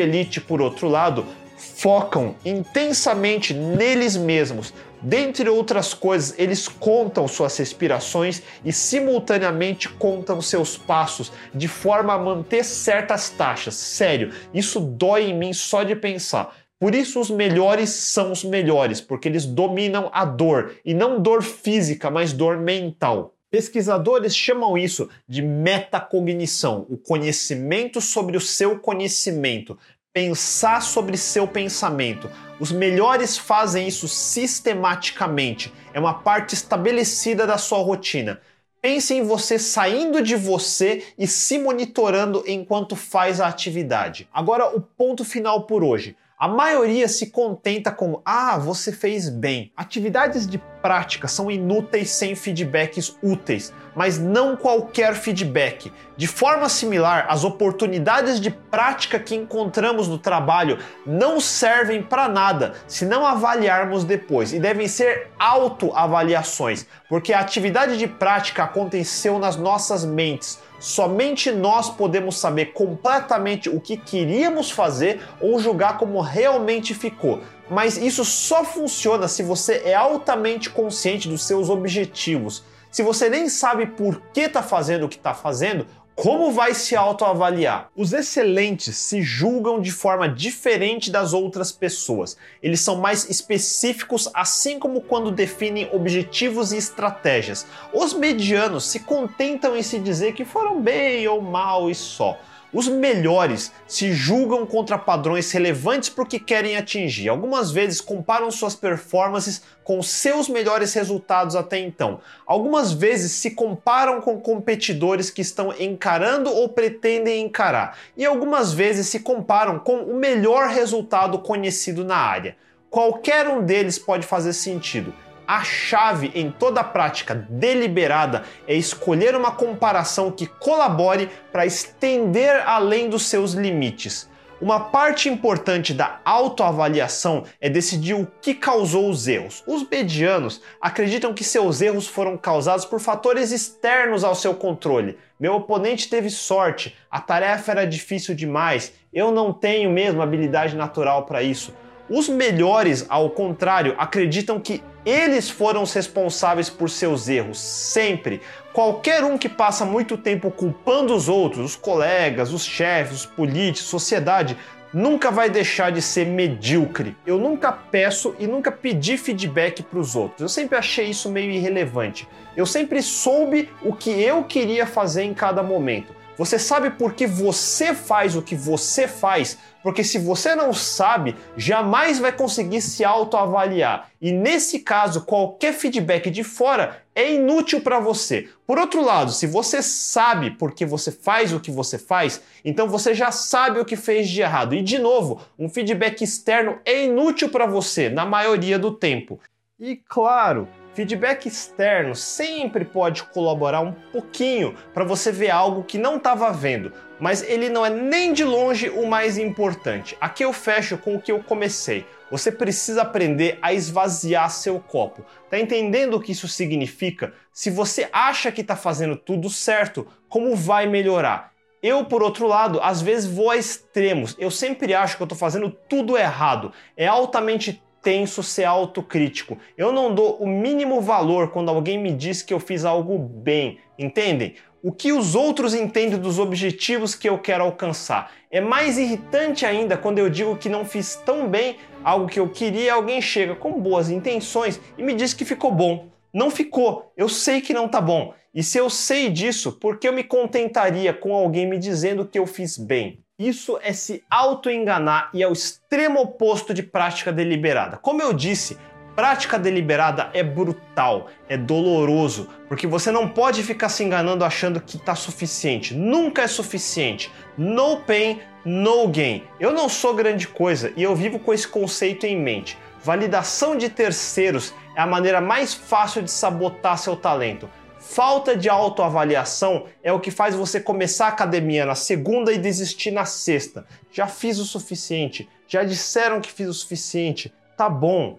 elite, 0.00 0.38
por 0.38 0.60
outro 0.60 0.86
lado, 0.86 1.24
focam 1.60 2.34
intensamente 2.44 3.52
neles 3.52 4.16
mesmos. 4.16 4.72
Dentre 5.02 5.48
outras 5.48 5.94
coisas, 5.94 6.34
eles 6.38 6.66
contam 6.68 7.28
suas 7.28 7.56
respirações 7.56 8.42
e 8.64 8.72
simultaneamente 8.72 9.88
contam 9.88 10.40
seus 10.42 10.76
passos, 10.76 11.32
de 11.54 11.68
forma 11.68 12.14
a 12.14 12.18
manter 12.18 12.64
certas 12.64 13.30
taxas. 13.30 13.74
Sério, 13.74 14.32
isso 14.52 14.80
dói 14.80 15.30
em 15.30 15.38
mim 15.38 15.52
só 15.52 15.82
de 15.82 15.94
pensar. 15.94 16.54
Por 16.78 16.94
isso, 16.94 17.20
os 17.20 17.30
melhores 17.30 17.90
são 17.90 18.32
os 18.32 18.42
melhores, 18.42 19.00
porque 19.00 19.28
eles 19.28 19.44
dominam 19.44 20.10
a 20.14 20.24
dor, 20.24 20.74
e 20.82 20.94
não 20.94 21.20
dor 21.20 21.42
física, 21.42 22.10
mas 22.10 22.32
dor 22.32 22.56
mental. 22.56 23.34
Pesquisadores 23.50 24.34
chamam 24.34 24.78
isso 24.78 25.08
de 25.26 25.42
metacognição, 25.42 26.86
o 26.88 26.96
conhecimento 26.96 28.00
sobre 28.00 28.36
o 28.36 28.40
seu 28.40 28.78
conhecimento, 28.78 29.76
pensar 30.12 30.82
sobre 30.82 31.16
seu 31.16 31.46
pensamento. 31.46 32.30
Os 32.58 32.72
melhores 32.72 33.38
fazem 33.38 33.86
isso 33.86 34.08
sistematicamente, 34.08 35.72
é 35.94 36.00
uma 36.00 36.14
parte 36.14 36.54
estabelecida 36.54 37.46
da 37.46 37.56
sua 37.56 37.78
rotina. 37.78 38.40
Pense 38.82 39.14
em 39.14 39.22
você 39.22 39.58
saindo 39.58 40.22
de 40.22 40.34
você 40.34 41.04
e 41.18 41.26
se 41.26 41.58
monitorando 41.58 42.42
enquanto 42.46 42.96
faz 42.96 43.40
a 43.40 43.46
atividade. 43.46 44.26
Agora, 44.32 44.74
o 44.74 44.80
ponto 44.80 45.24
final 45.24 45.66
por 45.66 45.84
hoje. 45.84 46.16
A 46.40 46.48
maioria 46.48 47.06
se 47.06 47.26
contenta 47.26 47.92
com 47.92 48.22
ah, 48.24 48.56
você 48.56 48.90
fez 48.90 49.28
bem. 49.28 49.70
Atividades 49.76 50.46
de 50.46 50.56
prática 50.80 51.28
são 51.28 51.50
inúteis 51.50 52.08
sem 52.08 52.34
feedbacks 52.34 53.14
úteis, 53.22 53.74
mas 53.94 54.18
não 54.18 54.56
qualquer 54.56 55.14
feedback. 55.14 55.92
De 56.16 56.26
forma 56.26 56.70
similar, 56.70 57.26
as 57.28 57.44
oportunidades 57.44 58.40
de 58.40 58.48
prática 58.48 59.18
que 59.18 59.34
encontramos 59.34 60.08
no 60.08 60.16
trabalho 60.16 60.78
não 61.04 61.38
servem 61.40 62.02
para 62.02 62.26
nada 62.26 62.72
se 62.86 63.04
não 63.04 63.26
avaliarmos 63.26 64.02
depois 64.02 64.54
e 64.54 64.58
devem 64.58 64.88
ser 64.88 65.28
autoavaliações, 65.38 66.86
porque 67.06 67.34
a 67.34 67.40
atividade 67.40 67.98
de 67.98 68.06
prática 68.06 68.64
aconteceu 68.64 69.38
nas 69.38 69.56
nossas 69.56 70.06
mentes 70.06 70.58
Somente 70.80 71.52
nós 71.52 71.90
podemos 71.90 72.38
saber 72.38 72.72
completamente 72.72 73.68
o 73.68 73.78
que 73.78 73.98
queríamos 73.98 74.70
fazer 74.70 75.20
ou 75.40 75.60
julgar 75.60 75.98
como 75.98 76.20
realmente 76.22 76.94
ficou. 76.94 77.42
Mas 77.70 77.98
isso 77.98 78.24
só 78.24 78.64
funciona 78.64 79.28
se 79.28 79.42
você 79.42 79.82
é 79.84 79.94
altamente 79.94 80.70
consciente 80.70 81.28
dos 81.28 81.44
seus 81.44 81.68
objetivos. 81.68 82.64
Se 82.90 83.02
você 83.02 83.28
nem 83.28 83.48
sabe 83.48 83.86
por 83.86 84.20
que 84.32 84.40
está 84.40 84.62
fazendo 84.62 85.06
o 85.06 85.08
que 85.08 85.16
está 85.16 85.32
fazendo, 85.32 85.86
como 86.22 86.52
vai 86.52 86.74
se 86.74 86.94
autoavaliar? 86.94 87.88
Os 87.96 88.12
excelentes 88.12 88.96
se 88.96 89.22
julgam 89.22 89.80
de 89.80 89.90
forma 89.90 90.28
diferente 90.28 91.10
das 91.10 91.32
outras 91.32 91.72
pessoas. 91.72 92.36
Eles 92.62 92.80
são 92.80 92.96
mais 92.96 93.30
específicos, 93.30 94.28
assim 94.34 94.78
como 94.78 95.00
quando 95.00 95.30
definem 95.30 95.88
objetivos 95.92 96.72
e 96.72 96.76
estratégias. 96.76 97.66
Os 97.90 98.12
medianos 98.12 98.84
se 98.84 99.00
contentam 99.00 99.74
em 99.74 99.82
se 99.82 99.98
dizer 99.98 100.34
que 100.34 100.44
foram 100.44 100.82
bem 100.82 101.26
ou 101.26 101.40
mal 101.40 101.88
e 101.88 101.94
só. 101.94 102.38
Os 102.72 102.86
melhores 102.86 103.72
se 103.86 104.12
julgam 104.12 104.64
contra 104.64 104.96
padrões 104.96 105.50
relevantes 105.50 106.08
para 106.08 106.22
o 106.22 106.26
que 106.26 106.38
querem 106.38 106.76
atingir. 106.76 107.28
Algumas 107.28 107.72
vezes 107.72 108.00
comparam 108.00 108.48
suas 108.50 108.76
performances 108.76 109.62
com 109.82 110.00
seus 110.02 110.48
melhores 110.48 110.94
resultados 110.94 111.56
até 111.56 111.80
então. 111.80 112.20
Algumas 112.46 112.92
vezes 112.92 113.32
se 113.32 113.50
comparam 113.50 114.20
com 114.20 114.40
competidores 114.40 115.30
que 115.30 115.42
estão 115.42 115.74
encarando 115.80 116.48
ou 116.48 116.68
pretendem 116.68 117.44
encarar. 117.44 117.98
E 118.16 118.24
algumas 118.24 118.72
vezes 118.72 119.08
se 119.08 119.18
comparam 119.18 119.80
com 119.80 120.02
o 120.02 120.14
melhor 120.14 120.68
resultado 120.68 121.40
conhecido 121.40 122.04
na 122.04 122.16
área. 122.16 122.56
Qualquer 122.88 123.48
um 123.48 123.64
deles 123.64 123.98
pode 123.98 124.24
fazer 124.24 124.52
sentido. 124.52 125.12
A 125.52 125.64
chave 125.64 126.30
em 126.32 126.48
toda 126.48 126.84
prática 126.84 127.34
deliberada 127.34 128.44
é 128.68 128.74
escolher 128.76 129.34
uma 129.34 129.50
comparação 129.50 130.30
que 130.30 130.46
colabore 130.46 131.28
para 131.50 131.66
estender 131.66 132.62
além 132.68 133.08
dos 133.08 133.26
seus 133.26 133.54
limites. 133.54 134.30
Uma 134.60 134.78
parte 134.78 135.28
importante 135.28 135.92
da 135.92 136.20
autoavaliação 136.24 137.42
é 137.60 137.68
decidir 137.68 138.14
o 138.14 138.28
que 138.40 138.54
causou 138.54 139.10
os 139.10 139.26
erros. 139.26 139.64
Os 139.66 139.84
medianos 139.88 140.62
acreditam 140.80 141.34
que 141.34 141.42
seus 141.42 141.80
erros 141.80 142.06
foram 142.06 142.38
causados 142.38 142.84
por 142.84 143.00
fatores 143.00 143.50
externos 143.50 144.22
ao 144.22 144.36
seu 144.36 144.54
controle. 144.54 145.18
Meu 145.36 145.56
oponente 145.56 146.08
teve 146.08 146.30
sorte, 146.30 146.96
a 147.10 147.20
tarefa 147.20 147.72
era 147.72 147.84
difícil 147.84 148.36
demais, 148.36 148.92
eu 149.12 149.32
não 149.32 149.52
tenho 149.52 149.90
mesmo 149.90 150.22
habilidade 150.22 150.76
natural 150.76 151.26
para 151.26 151.42
isso. 151.42 151.74
Os 152.10 152.28
melhores, 152.28 153.06
ao 153.08 153.30
contrário, 153.30 153.94
acreditam 153.96 154.58
que 154.58 154.82
eles 155.06 155.48
foram 155.48 155.82
os 155.82 155.92
responsáveis 155.92 156.68
por 156.68 156.90
seus 156.90 157.28
erros, 157.28 157.60
sempre. 157.60 158.40
Qualquer 158.72 159.22
um 159.22 159.38
que 159.38 159.48
passa 159.48 159.84
muito 159.84 160.18
tempo 160.18 160.50
culpando 160.50 161.14
os 161.14 161.28
outros, 161.28 161.64
os 161.64 161.76
colegas, 161.76 162.52
os 162.52 162.64
chefes, 162.64 163.20
os 163.20 163.26
políticos, 163.26 163.88
sociedade, 163.88 164.56
nunca 164.92 165.30
vai 165.30 165.48
deixar 165.48 165.92
de 165.92 166.02
ser 166.02 166.26
medíocre. 166.26 167.16
Eu 167.24 167.38
nunca 167.38 167.70
peço 167.70 168.34
e 168.40 168.46
nunca 168.46 168.72
pedi 168.72 169.16
feedback 169.16 169.80
para 169.80 170.00
os 170.00 170.16
outros. 170.16 170.40
Eu 170.40 170.48
sempre 170.48 170.76
achei 170.76 171.06
isso 171.06 171.30
meio 171.30 171.52
irrelevante. 171.52 172.28
Eu 172.56 172.66
sempre 172.66 173.00
soube 173.02 173.70
o 173.82 173.92
que 173.92 174.10
eu 174.10 174.42
queria 174.42 174.84
fazer 174.84 175.22
em 175.22 175.32
cada 175.32 175.62
momento. 175.62 176.19
Você 176.40 176.58
sabe 176.58 176.88
por 176.92 177.12
que 177.12 177.26
você 177.26 177.92
faz 177.94 178.34
o 178.34 178.40
que 178.40 178.56
você 178.56 179.06
faz? 179.06 179.58
Porque 179.82 180.02
se 180.02 180.18
você 180.18 180.54
não 180.54 180.72
sabe, 180.72 181.36
jamais 181.54 182.18
vai 182.18 182.32
conseguir 182.32 182.80
se 182.80 183.04
autoavaliar. 183.04 184.08
E 184.18 184.32
nesse 184.32 184.78
caso, 184.78 185.26
qualquer 185.26 185.74
feedback 185.74 186.30
de 186.30 186.42
fora 186.42 187.02
é 187.14 187.34
inútil 187.34 187.82
para 187.82 188.00
você. 188.00 188.48
Por 188.66 188.78
outro 188.78 189.04
lado, 189.04 189.32
se 189.32 189.46
você 189.46 189.82
sabe 189.82 190.52
por 190.52 190.72
que 190.72 190.86
você 190.86 191.12
faz 191.12 191.52
o 191.52 191.60
que 191.60 191.70
você 191.70 191.98
faz, 191.98 192.40
então 192.64 192.88
você 192.88 193.12
já 193.12 193.30
sabe 193.30 193.78
o 193.78 193.84
que 193.84 193.94
fez 193.94 194.26
de 194.26 194.40
errado. 194.40 194.74
E 194.74 194.80
de 194.80 194.98
novo, 194.98 195.42
um 195.58 195.68
feedback 195.68 196.24
externo 196.24 196.78
é 196.86 197.04
inútil 197.04 197.50
para 197.50 197.66
você 197.66 198.08
na 198.08 198.24
maioria 198.24 198.78
do 198.78 198.92
tempo. 198.92 199.38
E 199.78 199.94
claro, 199.94 200.66
Feedback 201.00 201.46
externo 201.46 202.14
sempre 202.14 202.84
pode 202.84 203.22
colaborar 203.22 203.80
um 203.80 203.90
pouquinho 204.12 204.76
para 204.92 205.02
você 205.02 205.32
ver 205.32 205.48
algo 205.48 205.82
que 205.82 205.96
não 205.96 206.18
estava 206.18 206.52
vendo, 206.52 206.92
mas 207.18 207.42
ele 207.42 207.70
não 207.70 207.86
é 207.86 207.88
nem 207.88 208.34
de 208.34 208.44
longe 208.44 208.90
o 208.90 209.06
mais 209.06 209.38
importante. 209.38 210.14
Aqui 210.20 210.44
eu 210.44 210.52
fecho 210.52 210.98
com 210.98 211.14
o 211.14 211.20
que 211.20 211.32
eu 211.32 211.42
comecei. 211.42 212.04
Você 212.30 212.52
precisa 212.52 213.00
aprender 213.00 213.58
a 213.62 213.72
esvaziar 213.72 214.50
seu 214.50 214.78
copo. 214.78 215.24
Tá 215.48 215.58
entendendo 215.58 216.18
o 216.18 216.20
que 216.20 216.32
isso 216.32 216.46
significa? 216.46 217.32
Se 217.50 217.70
você 217.70 218.06
acha 218.12 218.52
que 218.52 218.60
está 218.60 218.76
fazendo 218.76 219.16
tudo 219.16 219.48
certo, 219.48 220.06
como 220.28 220.54
vai 220.54 220.86
melhorar? 220.86 221.50
Eu, 221.82 222.04
por 222.04 222.22
outro 222.22 222.46
lado, 222.46 222.78
às 222.82 223.00
vezes 223.00 223.26
vou 223.26 223.50
a 223.50 223.56
extremos. 223.56 224.36
Eu 224.38 224.50
sempre 224.50 224.92
acho 224.92 225.16
que 225.16 225.22
eu 225.22 225.24
estou 225.24 225.38
fazendo 225.38 225.70
tudo 225.88 226.18
errado. 226.18 226.74
É 226.94 227.06
altamente 227.06 227.82
tenso 228.02 228.42
ser 228.42 228.64
autocrítico. 228.64 229.58
Eu 229.76 229.92
não 229.92 230.14
dou 230.14 230.36
o 230.36 230.46
mínimo 230.46 231.00
valor 231.00 231.50
quando 231.50 231.68
alguém 231.68 231.98
me 231.98 232.12
diz 232.12 232.42
que 232.42 232.52
eu 232.52 232.60
fiz 232.60 232.84
algo 232.84 233.18
bem, 233.18 233.78
entendem? 233.98 234.54
O 234.82 234.90
que 234.90 235.12
os 235.12 235.34
outros 235.34 235.74
entendem 235.74 236.18
dos 236.18 236.38
objetivos 236.38 237.14
que 237.14 237.28
eu 237.28 237.38
quero 237.38 237.64
alcançar. 237.64 238.32
É 238.50 238.60
mais 238.60 238.96
irritante 238.96 239.66
ainda 239.66 239.96
quando 239.96 240.18
eu 240.18 240.30
digo 240.30 240.56
que 240.56 240.68
não 240.68 240.84
fiz 240.84 241.16
tão 241.16 241.48
bem 241.48 241.76
algo 242.02 242.26
que 242.26 242.40
eu 242.40 242.48
queria, 242.48 242.94
alguém 242.94 243.20
chega 243.20 243.54
com 243.54 243.80
boas 243.80 244.10
intenções 244.10 244.80
e 244.96 245.02
me 245.02 245.14
diz 245.14 245.34
que 245.34 245.44
ficou 245.44 245.70
bom. 245.70 246.08
Não 246.32 246.50
ficou, 246.50 247.12
eu 247.16 247.28
sei 247.28 247.60
que 247.60 247.74
não 247.74 247.88
tá 247.88 248.00
bom. 248.00 248.32
E 248.54 248.62
se 248.62 248.78
eu 248.78 248.88
sei 248.88 249.28
disso, 249.28 249.72
por 249.72 249.98
que 249.98 250.08
eu 250.08 250.12
me 250.12 250.24
contentaria 250.24 251.12
com 251.12 251.34
alguém 251.34 251.66
me 251.66 251.78
dizendo 251.78 252.26
que 252.26 252.38
eu 252.38 252.46
fiz 252.46 252.78
bem? 252.78 253.22
Isso 253.40 253.78
é 253.82 253.94
se 253.94 254.22
auto-enganar 254.28 255.30
e 255.32 255.42
é 255.42 255.48
o 255.48 255.52
extremo 255.54 256.20
oposto 256.20 256.74
de 256.74 256.82
prática 256.82 257.32
deliberada. 257.32 257.96
Como 257.96 258.20
eu 258.20 258.34
disse, 258.34 258.76
prática 259.16 259.58
deliberada 259.58 260.28
é 260.34 260.42
brutal, 260.42 261.28
é 261.48 261.56
doloroso, 261.56 262.50
porque 262.68 262.86
você 262.86 263.10
não 263.10 263.26
pode 263.26 263.62
ficar 263.62 263.88
se 263.88 264.04
enganando 264.04 264.44
achando 264.44 264.78
que 264.78 264.98
está 264.98 265.14
suficiente. 265.14 265.94
Nunca 265.94 266.42
é 266.42 266.46
suficiente. 266.46 267.32
No 267.56 268.02
pain, 268.02 268.42
no 268.62 269.08
gain. 269.08 269.42
Eu 269.58 269.72
não 269.72 269.88
sou 269.88 270.12
grande 270.12 270.46
coisa 270.46 270.92
e 270.94 271.02
eu 271.02 271.16
vivo 271.16 271.38
com 271.38 271.54
esse 271.54 271.66
conceito 271.66 272.26
em 272.26 272.38
mente. 272.38 272.76
Validação 273.02 273.74
de 273.74 273.88
terceiros 273.88 274.74
é 274.94 275.00
a 275.00 275.06
maneira 275.06 275.40
mais 275.40 275.72
fácil 275.72 276.20
de 276.20 276.30
sabotar 276.30 276.98
seu 276.98 277.16
talento. 277.16 277.70
Falta 278.00 278.56
de 278.56 278.66
autoavaliação 278.66 279.84
é 280.02 280.10
o 280.10 280.18
que 280.18 280.30
faz 280.30 280.54
você 280.54 280.80
começar 280.80 281.26
a 281.26 281.28
academia 281.28 281.84
na 281.84 281.94
segunda 281.94 282.50
e 282.50 282.56
desistir 282.56 283.10
na 283.10 283.26
sexta. 283.26 283.86
Já 284.10 284.26
fiz 284.26 284.58
o 284.58 284.64
suficiente, 284.64 285.46
já 285.68 285.84
disseram 285.84 286.40
que 286.40 286.50
fiz 286.50 286.66
o 286.66 286.72
suficiente, 286.72 287.52
tá 287.76 287.90
bom. 287.90 288.38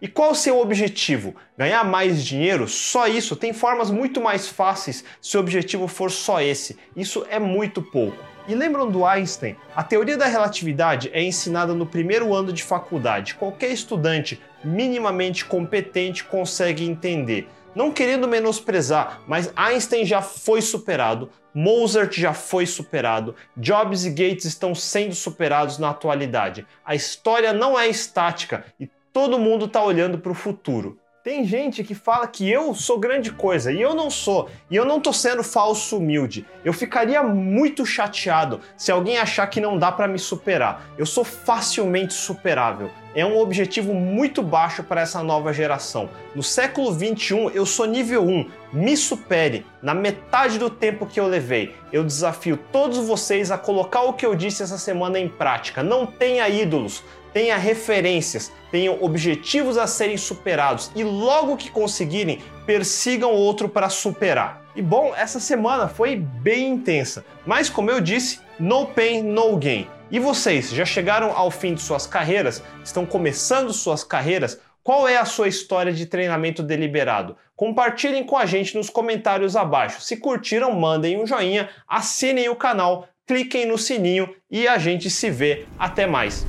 E 0.00 0.08
qual 0.08 0.32
o 0.32 0.34
seu 0.34 0.58
objetivo? 0.58 1.36
Ganhar 1.56 1.84
mais 1.84 2.24
dinheiro? 2.24 2.66
Só 2.66 3.06
isso? 3.06 3.36
Tem 3.36 3.52
formas 3.52 3.88
muito 3.88 4.20
mais 4.20 4.48
fáceis 4.48 5.04
se 5.20 5.36
o 5.36 5.40
objetivo 5.40 5.86
for 5.86 6.10
só 6.10 6.40
esse. 6.40 6.76
Isso 6.96 7.24
é 7.30 7.38
muito 7.38 7.80
pouco. 7.80 8.18
E 8.48 8.54
lembram 8.56 8.90
do 8.90 9.06
Einstein? 9.06 9.54
A 9.76 9.84
teoria 9.84 10.16
da 10.16 10.26
relatividade 10.26 11.08
é 11.12 11.22
ensinada 11.22 11.72
no 11.72 11.86
primeiro 11.86 12.34
ano 12.34 12.52
de 12.52 12.64
faculdade. 12.64 13.36
Qualquer 13.36 13.70
estudante 13.70 14.42
minimamente 14.64 15.44
competente 15.44 16.24
consegue 16.24 16.84
entender. 16.84 17.48
Não 17.74 17.90
querendo 17.90 18.28
menosprezar, 18.28 19.22
mas 19.26 19.50
Einstein 19.56 20.04
já 20.04 20.20
foi 20.20 20.60
superado, 20.60 21.30
Mozart 21.54 22.18
já 22.18 22.34
foi 22.34 22.66
superado, 22.66 23.34
Jobs 23.56 24.04
e 24.04 24.10
Gates 24.10 24.44
estão 24.44 24.74
sendo 24.74 25.14
superados 25.14 25.78
na 25.78 25.90
atualidade. 25.90 26.66
A 26.84 26.94
história 26.94 27.52
não 27.52 27.78
é 27.78 27.88
estática 27.88 28.64
e 28.78 28.88
todo 29.12 29.38
mundo 29.38 29.64
está 29.64 29.82
olhando 29.82 30.18
para 30.18 30.32
o 30.32 30.34
futuro. 30.34 30.98
Tem 31.22 31.44
gente 31.44 31.84
que 31.84 31.94
fala 31.94 32.26
que 32.26 32.50
eu 32.50 32.74
sou 32.74 32.98
grande 32.98 33.30
coisa 33.30 33.70
e 33.70 33.80
eu 33.80 33.94
não 33.94 34.10
sou, 34.10 34.50
e 34.68 34.74
eu 34.74 34.84
não 34.84 34.98
tô 34.98 35.12
sendo 35.12 35.44
falso 35.44 35.98
humilde. 35.98 36.44
Eu 36.64 36.72
ficaria 36.72 37.22
muito 37.22 37.86
chateado 37.86 38.60
se 38.76 38.90
alguém 38.90 39.18
achar 39.18 39.46
que 39.46 39.60
não 39.60 39.78
dá 39.78 39.92
para 39.92 40.08
me 40.08 40.18
superar. 40.18 40.84
Eu 40.98 41.06
sou 41.06 41.22
facilmente 41.22 42.12
superável. 42.12 42.90
É 43.14 43.24
um 43.24 43.38
objetivo 43.38 43.94
muito 43.94 44.42
baixo 44.42 44.82
para 44.82 45.02
essa 45.02 45.22
nova 45.22 45.52
geração. 45.52 46.10
No 46.34 46.42
século 46.42 46.92
21 46.92 47.50
eu 47.50 47.64
sou 47.64 47.86
nível 47.86 48.24
1. 48.24 48.50
Me 48.72 48.96
supere 48.96 49.64
na 49.80 49.94
metade 49.94 50.58
do 50.58 50.70
tempo 50.70 51.06
que 51.06 51.20
eu 51.20 51.28
levei. 51.28 51.76
Eu 51.92 52.02
desafio 52.02 52.58
todos 52.72 52.98
vocês 52.98 53.52
a 53.52 53.58
colocar 53.58 54.02
o 54.02 54.14
que 54.14 54.26
eu 54.26 54.34
disse 54.34 54.64
essa 54.64 54.78
semana 54.78 55.20
em 55.20 55.28
prática. 55.28 55.84
Não 55.84 56.04
tenha 56.04 56.48
ídolos 56.48 57.04
tenha 57.32 57.56
referências, 57.56 58.52
tenham 58.70 58.98
objetivos 59.02 59.78
a 59.78 59.86
serem 59.86 60.16
superados 60.16 60.90
e 60.94 61.02
logo 61.02 61.56
que 61.56 61.70
conseguirem, 61.70 62.40
persigam 62.66 63.32
outro 63.32 63.68
para 63.68 63.88
superar. 63.88 64.62
E 64.74 64.80
bom, 64.80 65.12
essa 65.14 65.38
semana 65.38 65.88
foi 65.88 66.16
bem 66.16 66.70
intensa, 66.70 67.24
mas 67.44 67.68
como 67.68 67.90
eu 67.90 68.00
disse, 68.00 68.40
no 68.58 68.86
pain, 68.86 69.22
no 69.22 69.56
gain. 69.56 69.86
E 70.10 70.18
vocês, 70.18 70.70
já 70.70 70.84
chegaram 70.84 71.36
ao 71.36 71.50
fim 71.50 71.74
de 71.74 71.82
suas 71.82 72.06
carreiras? 72.06 72.62
Estão 72.84 73.06
começando 73.06 73.72
suas 73.72 74.04
carreiras? 74.04 74.60
Qual 74.82 75.06
é 75.06 75.16
a 75.16 75.24
sua 75.24 75.48
história 75.48 75.92
de 75.92 76.06
treinamento 76.06 76.62
deliberado? 76.62 77.36
Compartilhem 77.54 78.24
com 78.24 78.36
a 78.36 78.44
gente 78.44 78.74
nos 78.74 78.90
comentários 78.90 79.54
abaixo. 79.56 80.00
Se 80.00 80.16
curtiram, 80.16 80.72
mandem 80.72 81.22
um 81.22 81.26
joinha, 81.26 81.70
assinem 81.88 82.48
o 82.48 82.56
canal, 82.56 83.08
cliquem 83.26 83.64
no 83.64 83.78
sininho 83.78 84.34
e 84.50 84.66
a 84.66 84.78
gente 84.78 85.08
se 85.08 85.30
vê. 85.30 85.66
Até 85.78 86.06
mais! 86.06 86.44